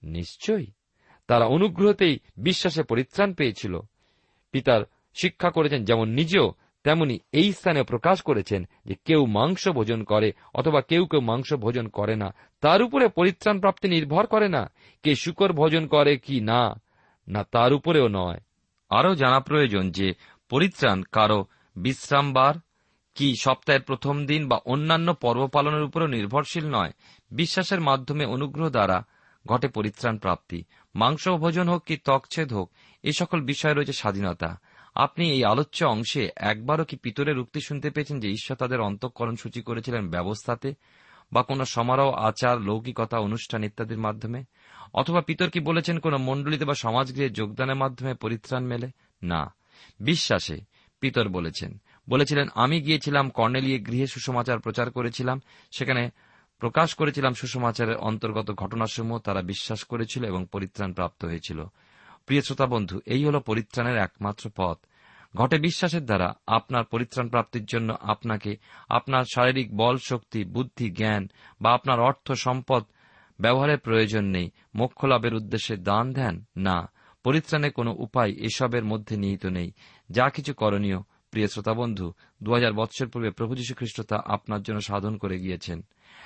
নিশ্চয়ই। 0.04 0.72
তারা 1.28 1.46
অনুগ্রহতেই 1.46 2.20
বিশ্বাসে 2.38 2.84
পরিত্রাণ 2.84 3.34
পেয়েছিল। 3.34 3.80
পিতার 4.52 4.82
শিক্ষা 5.14 5.50
করেছেন 5.50 5.86
যেমন 5.86 6.10
নিজেও 6.10 6.54
তেমনি 6.86 7.20
এই 7.32 7.54
স্থানে 7.54 7.84
প্রকাশ 7.84 8.22
করেছেন 8.22 8.68
যে 8.86 8.96
কেউ 9.06 9.26
মাংস 9.26 9.68
ভোজন 9.68 10.04
করে 10.04 10.32
অথবা 10.54 10.82
কেউ 10.82 11.06
কেউ 11.06 11.22
মাংস 11.22 11.54
ভোজন 11.54 11.88
করে 11.88 12.16
না। 12.16 12.34
তার 12.62 12.82
উপরে 12.82 13.08
পরিত্রাণ 13.08 13.60
প্রাপ্তি 13.60 13.88
নির্ভর 13.88 14.26
করে 14.26 14.48
না। 14.48 14.72
কে 15.04 15.16
শুকর 15.16 15.54
ভোজন 15.54 15.88
করে 15.88 16.18
কি 16.18 16.40
না 16.40 16.82
না 17.28 17.44
তার 17.44 17.74
উপরেও 17.74 18.08
নয়। 18.08 18.40
আরও 18.90 19.16
জানা 19.16 19.40
প্রয়োজন 19.40 19.92
যে 19.92 20.14
পরিত্রাণ 20.50 21.04
কারও 21.12 21.46
বিশ্রামবার 21.76 22.54
কি 23.16 23.34
সপ্তাহের 23.42 23.82
প্রথম 23.82 24.26
দিন 24.26 24.48
বা 24.48 24.58
অন্যান্য 24.66 25.14
পর্ব 25.14 25.48
পালনের 25.48 25.84
উপরও 25.84 26.08
নির্ভরশীল 26.08 26.66
নয়। 26.70 26.92
বিশ্বাসের 27.32 27.82
মাধ্যমে 27.82 28.26
অনুগ্রহ 28.26 28.70
দ্বারা 28.70 29.06
ঘটে 29.48 29.68
পরিত্রাণ 29.68 30.18
প্রাপ্তি। 30.18 30.64
মাংস 30.96 31.28
ভোজন 31.28 31.70
হোক 31.70 31.84
কি 31.84 31.98
ত্বকছেদ 31.98 32.54
হোক, 32.54 32.72
এ 33.04 33.12
সকল 33.12 33.42
বিষয়ে 33.42 33.74
রয়েছে 33.74 33.94
স্বাধীনতা। 33.94 34.60
আপনি 34.96 35.32
এই 35.32 35.44
আলোচ্য 35.44 35.86
অংশে 35.86 36.30
একবারও 36.36 36.84
কি 36.84 36.96
পিতরের 36.96 37.38
উক্তি 37.38 37.60
শুনতে 37.62 37.90
পেয়েছেন 37.90 38.20
যে 38.20 38.30
ঈশ্বর 38.30 38.58
তাদের 38.58 38.80
অন্তঃকরণ 38.80 39.36
সূচি 39.36 39.62
করেছিলেন 39.62 40.10
ব্যবস্থাতে 40.10 40.74
বা 41.34 41.44
কোন 41.44 41.64
সমারোহ, 41.64 42.12
আচার, 42.12 42.62
লৌকিকতা, 42.62 43.20
অনুষ্ঠান 43.20 43.64
ইত্যাদির 43.64 43.98
মাধ্যমে? 43.98 44.44
অথবা 44.94 45.22
পিতর 45.22 45.50
কি 45.50 45.60
বলেছেন 45.60 46.00
কোন 46.00 46.18
মণ্ডলীতে 46.18 46.66
বা 46.66 46.74
সমাজগৃহে 46.74 47.30
যোগদানের 47.30 47.76
মাধ্যমে 47.76 48.14
পরিত্রাণ 48.14 48.64
মেলে? 48.64 48.88
না। 49.24 49.54
বিশ্বাসে, 50.00 50.58
পিতর 51.00 51.30
বলেছেন। 51.30 51.82
বলেছিলেন, 52.10 52.48
আমি 52.56 52.82
গিয়েছিলাম 52.82 53.30
কর্নেলিয়ে 53.30 53.80
গৃহে 53.80 54.08
সুসমাচার 54.08 54.60
প্রচার 54.60 54.92
করেছিলাম। 54.92 55.42
সেখানে 55.78 56.10
প্রকাশ 56.60 56.96
করেছিলাম 56.96 57.34
সুসমাচারের 57.34 57.98
অন্তর্গত 57.98 58.52
ঘটনাসমূহ। 58.52 59.20
তারা 59.20 59.42
বিশ্বাস 59.42 59.84
করেছিল 59.84 60.26
এবং 60.26 60.46
পরিত্রাণ 60.52 60.94
প্রাপ্ত 60.94 61.26
হয়েছিল। 61.26 61.66
প্রিয় 62.26 62.42
শ্রোতা 62.42 62.66
বন্ধু, 62.66 63.00
এই 63.06 63.26
হল 63.26 63.40
পরিত্রাণের 63.40 63.98
একমাত্র 63.98 64.50
পথ। 64.56 64.78
ঘটে 65.38 65.60
বিশ্বাসের 65.60 66.06
দ্বারা 66.06 66.34
আপনার 66.48 66.84
পরিত্রাণ 66.84 67.30
প্রাপ্তির 67.30 67.66
জন্য 67.66 67.96
আপনাকে 68.02 68.58
আপনার 68.90 69.24
শারীরিক 69.34 69.78
বল 69.78 69.98
শক্তি, 69.98 70.44
বুদ্ধি, 70.44 70.92
জ্ঞান 70.92 71.30
বা 71.62 71.74
আপনার 71.74 72.00
অর্থ 72.00 72.32
সম্পদ 72.32 72.84
ব্যবহারের 73.40 73.78
প্রয়োজন 73.80 74.26
নেই। 74.26 74.52
মোক্ষ 74.76 75.06
লাভের 75.06 75.34
উদ্দেশ্যে 75.34 75.78
দান 75.78 76.14
ধ্যান 76.14 76.46
না। 76.58 76.92
পরিত্রাণের 77.24 77.72
কোনো 77.72 77.96
উপায় 77.98 78.32
এসবের 78.32 78.86
মধ্যে 78.86 79.18
নিহিত 79.18 79.46
নেই। 79.46 79.72
যা 80.10 80.30
কিছু 80.30 80.54
করণীয়, 80.54 80.98
প্রিয় 81.32 81.48
শ্রোতা 81.48 81.74
বন্ধু 81.74 82.14
দু 82.44 82.54
হাজার 82.54 82.74
বৎসর 82.74 83.08
পূর্বে 83.08 83.32
প্রভু 83.32 83.56
যীশু 83.56 83.76
খ্রিস্ট 83.76 84.02
তা 84.02 84.22
আপনার 84.26 84.62
জন্য 84.62 84.82
সাধন 84.82 85.18
করে 85.18 85.40
গিয়েছেন। 85.40 85.82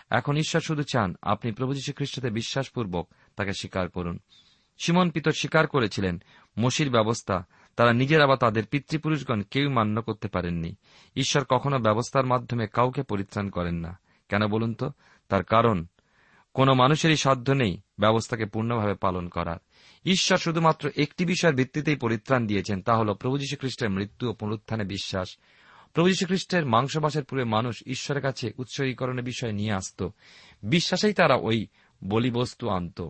এখন 0.09 0.37
ঈশ্বর 0.37 0.61
শুধু 0.61 0.83
চান, 0.83 1.15
আপনি 1.21 1.51
প্রভু 1.51 1.73
খ্রিস্টতে 1.95 2.29
বিশ্বাসপূর্বক 2.29 3.09
তাকে 3.35 3.53
স্বীকার 3.53 3.89
করুন। 3.89 4.19
সিমন 4.85 5.09
পিতর 5.09 5.31
স্বীকার 5.31 5.67
করেছিলেন, 5.67 6.21
মসির 6.59 6.89
ব্যবস্থা 6.89 7.45
তারা 7.75 7.93
নিজেরা 7.93 8.27
বা 8.27 8.35
তাদের 8.35 8.65
পিতৃপুরুষগণ 8.65 9.41
কেউ 9.41 9.69
মান্য 9.69 10.01
করতে 10.01 10.27
পারেননি। 10.27 10.75
ঈশ্বর 11.15 11.45
কখনো 11.49 11.79
ব্যবস্থার 11.79 12.25
মাধ্যমে 12.25 12.67
কাউকে 12.67 13.03
পরিত্রাণ 13.03 13.49
করেন 13.49 13.75
না। 13.75 13.99
কেন 14.29 14.47
বলুন 14.47 14.73
তো? 14.73 14.91
তার 15.29 15.43
কারণ, 15.43 15.85
কোন 16.53 16.73
মানুষেরই 16.73 17.17
সাধ্য 17.17 17.51
নেই 17.51 17.81
ব্যবস্থাকে 17.99 18.45
পূর্ণভাবে 18.45 18.93
পালন 18.93 19.27
করার। 19.27 19.57
ঈশ্বর 20.05 20.37
শুধুমাত্র 20.37 20.89
একটি 20.97 21.25
বিষয়ের 21.25 21.55
ভিত্তিতেই 21.55 21.95
পরিত্রাণ 21.95 22.47
দিয়েছেন, 22.47 22.81
তা 22.81 22.97
হল 22.97 23.13
প্রভু 23.13 23.37
যীশু 23.37 23.55
খ্রিস্টের 23.55 23.89
মৃত্যু 23.89 24.29
ও 24.29 24.33
পুনরুত্থানে 24.33 24.83
বিশ্বাস। 24.83 25.37
প্রভু 25.93 26.09
যীশু 26.09 26.25
খ্রিস্টের 26.25 26.65
মাংসবাসের 26.65 27.23
পূর্বে 27.23 27.45
মানুষ 27.45 27.83
ঈশ্বরের 27.85 28.23
কাছে 28.23 28.51
উৎসর্গীকরণের 28.57 29.23
বিষয় 29.23 29.51
নিয়ে 29.51 29.73
আসত। 29.73 30.09
বিশ্বাসেই 30.63 31.13
তারা 31.13 31.35
ওই 31.35 31.67
বলিবস্তু 32.03 32.69
আনত। 32.69 33.01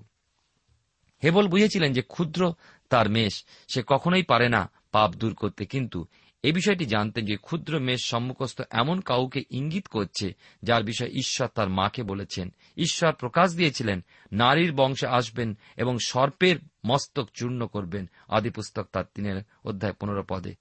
হেবল 1.23 1.47
বুঝেছিলেন 1.47 1.93
যে 1.93 2.01
ক্ষুদ্র 2.01 2.53
তার 2.89 3.09
মেষ, 3.09 3.45
সে 3.67 3.83
কখনোই 3.87 4.23
পারে 4.23 4.49
না 4.49 4.71
পাপ 4.91 5.15
দূর 5.15 5.33
করতে। 5.33 5.65
কিন্তু 5.65 6.05
এ 6.43 6.51
বিষয়টি 6.51 6.85
জানতেন 6.85 7.25
যে 7.25 7.37
ক্ষুদ্র 7.37 7.79
মেষ 7.79 7.99
সম্মুখস্থ 8.05 8.61
এমন 8.69 8.99
কাউকে 8.99 9.43
ইঙ্গিত 9.49 9.87
করছে, 9.87 10.33
যার 10.63 10.83
বিষয়ে 10.83 11.09
ঈশ্বর 11.09 11.47
তার 11.47 11.69
মাকে 11.69 12.03
বলেছেন। 12.03 12.53
ঈশ্বর 12.77 13.13
প্রকাশ 13.13 13.55
দিয়েছিলেন, 13.55 14.03
নারীর 14.31 14.73
বংশে 14.73 15.07
আসবেন 15.07 15.57
এবং 15.77 15.97
সর্পের 15.97 16.55
মস্তক 16.85 17.29
চূর্ণ 17.33 17.67
করবেন। 17.67 18.09
আদিপুস্তক 18.27 18.87
তার 18.91 19.03
তিনের 19.13 19.41
অধ্যায় 19.65 19.93
পনেরো 19.93 20.23
পদে। 20.27 20.55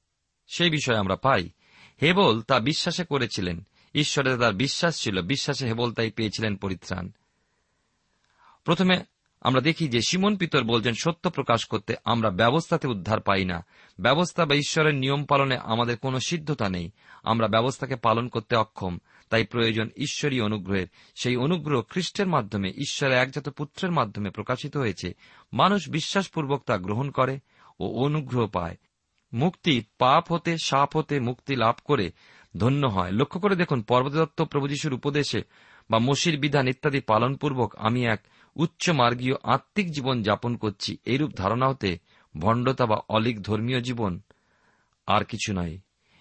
সেই 0.46 0.70
বিষয়ে 0.70 0.96
আমরা 0.96 1.16
পাই, 1.16 1.50
হেবল 2.02 2.42
তা 2.42 2.60
বিশ্বাসে 2.60 3.04
করেছিলেন। 3.04 3.66
ঈশ্বরে 3.94 4.36
তার 4.36 4.54
বিশ্বাস 4.54 5.00
ছিল, 5.02 5.22
বিশ্বাসে 5.22 5.66
হেবল 5.66 5.92
তাই 5.92 6.10
পেয়েছিলেন 6.10 6.56
পরিত্রাণ। 6.56 7.10
প্রথমে 8.64 9.04
আমরা 9.40 9.60
দেখি 9.60 9.88
যে 9.88 10.00
সিমন 10.00 10.36
পিতর 10.36 10.64
বলছেন, 10.64 10.94
সত্য 11.02 11.30
প্রকাশ 11.30 11.64
করতে 11.64 11.94
আমরা 12.04 12.30
ব্যবস্থাতে 12.30 12.88
উদ্ধার 12.88 13.20
পাই 13.20 13.44
না। 13.44 13.64
ব্যবস্থা 13.98 14.44
বা 14.44 14.54
ঈশ্বরের 14.54 14.94
নিয়ম 14.94 15.24
পালনে 15.24 15.56
আমাদের 15.56 15.96
কোনো 15.96 16.20
সিদ্ধতা 16.20 16.68
নেই। 16.68 16.90
আমরা 17.22 17.48
ব্যবস্থাকে 17.48 17.96
পালন 17.96 18.28
করতে 18.28 18.56
অক্ষম, 18.56 18.98
তাই 19.30 19.44
প্রয়োজন 19.44 19.88
ঈশ্বরী 19.96 20.40
অনুগ্রহের। 20.40 20.86
সেই 21.22 21.36
অনুগ্রহ 21.36 21.82
খ্রিস্টের 21.82 22.26
মাধ্যমে, 22.26 22.68
ঈশ্বরের 22.68 23.18
একজাত 23.18 23.48
পুত্রের 23.48 23.92
মাধ্যমে 23.92 24.30
প্রকাশিত 24.30 24.76
হয়েছে। 24.76 25.14
মানুষ 25.52 25.88
বিশ্বাসপূর্বক 25.88 26.62
তা 26.66 26.78
গ্রহণ 26.78 27.10
করে 27.10 27.38
ও 27.80 28.04
অনুগ্রহ 28.04 28.46
পায়। 28.46 28.76
মুক্তি 29.32 29.82
পাপ 29.98 30.32
হতে, 30.32 30.56
সাপ 30.64 30.96
হতে 30.96 31.20
মুক্তি 31.20 31.56
লাভ 31.56 31.74
করে 31.84 32.12
ধন্য 32.56 32.86
হয়। 32.86 33.10
লক্ষ্য 33.10 33.40
করে 33.40 33.56
দেখুন, 33.56 33.82
পর্বতদত্ত 33.82 34.42
প্রভুযশুর 34.42 34.92
উপদেশে 34.92 35.42
বা 35.90 35.98
মসির 35.98 36.38
বিধান 36.38 36.68
ইত্যাদি 36.68 37.00
পালনপূর্বক 37.00 37.76
আমি 37.76 38.04
এক 38.04 38.20
উচ্চ 38.58 38.90
মার্গীয় 38.90 39.34
আত্মিক 39.42 39.92
জীবন 39.92 40.22
যাপন 40.22 40.56
করছি, 40.56 40.98
এইরূপ 41.04 41.30
ধারণা 41.36 41.68
হতে 41.68 41.98
ভণ্ডতা 42.38 42.86
বা 42.86 42.96
অলিক 43.08 43.42
ধর্মীয় 43.42 43.80
জীবন 43.80 44.20
আর 45.06 45.24
কিছু 45.24 45.52
নয়। 45.52 45.78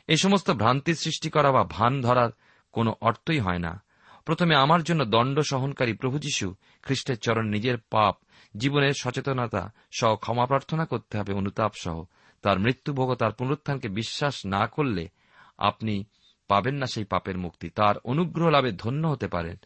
এ 0.08 0.16
সমস্ত 0.18 0.52
ভ্রান্তি 0.52 0.96
সৃষ্টি 0.96 1.30
করা 1.30 1.52
বা 1.52 1.64
ভান 1.64 2.02
ধরার 2.02 2.30
কোনো 2.72 2.96
অর্থই 3.02 3.40
হয় 3.40 3.60
না। 3.60 3.84
প্রথমে 4.26 4.56
আমার 4.56 4.84
জন্য 4.84 5.06
দণ্ড 5.06 5.40
সহনকারী 5.40 5.94
প্রভু 5.94 6.20
যীশু 6.20 6.56
খ্রিস্টের 6.82 7.20
চরণ 7.20 7.46
নিজের 7.46 7.78
পাপ, 7.90 8.16
জীবনের 8.58 8.94
সচেতনতা 8.94 9.72
সহ 9.92 10.16
ক্ষমা 10.16 10.46
প্রার্থনা 10.46 10.86
করতে 10.86 11.18
হবে 11.18 11.34
অনুতাপ 11.34 11.72
সহ। 11.76 12.04
তার 12.42 12.60
মৃত্যুভোগ 12.60 13.16
তার 13.16 13.32
পুনরুত্থানকে 13.32 13.90
বিশ্বাস 13.90 14.46
না 14.46 14.68
করলে 14.68 15.10
আপনি 15.58 16.06
পাবেন 16.48 16.76
না 16.76 16.86
সেই 16.86 17.04
পাপের 17.04 17.38
মুক্তি। 17.38 17.70
তার 17.70 17.98
অনুগ্রহ 17.98 18.50
লাভে 18.50 18.72
ধন্য 18.72 19.08
হতে 19.08 19.28
পারেন। 19.28 19.58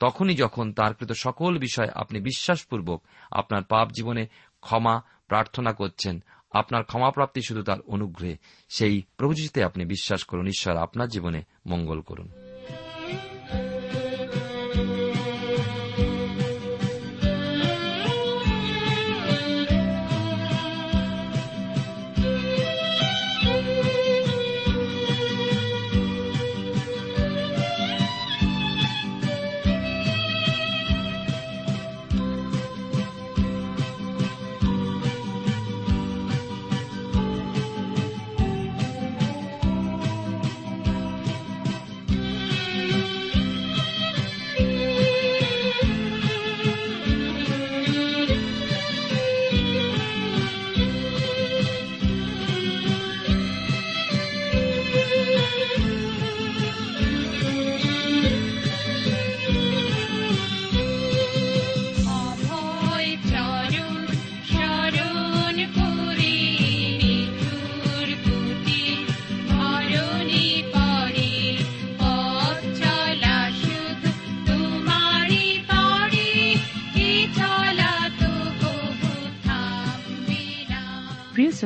তখনই 0.00 0.34
যখন 0.34 0.72
তার 0.72 0.94
কৃত 0.94 1.12
সকল 1.12 1.58
বিষয় 1.58 1.88
আপনি 1.94 2.20
বিশ্বাসপূর্বক 2.20 3.02
আপনার 3.30 3.62
পাপ 3.64 3.90
জীবনে 3.90 4.26
ক্ষমা 4.60 5.02
প্রার্থনা 5.28 5.72
করছেন, 5.72 6.24
আপনার 6.50 6.84
ক্ষমাপ্রাপ্তি 6.84 7.40
শুধু 7.48 7.62
তার 7.62 7.80
অনুগ্রহে। 7.80 8.36
সেই 8.68 9.02
প্রভুজিতে 9.16 9.64
আপনি 9.64 9.84
বিশ্বাস 9.84 10.24
করুন, 10.24 10.46
ঈশ্বর 10.46 10.76
আপনার 10.76 11.08
জীবনে 11.08 11.42
মঙ্গল 11.66 12.00
করুন। 12.00 12.28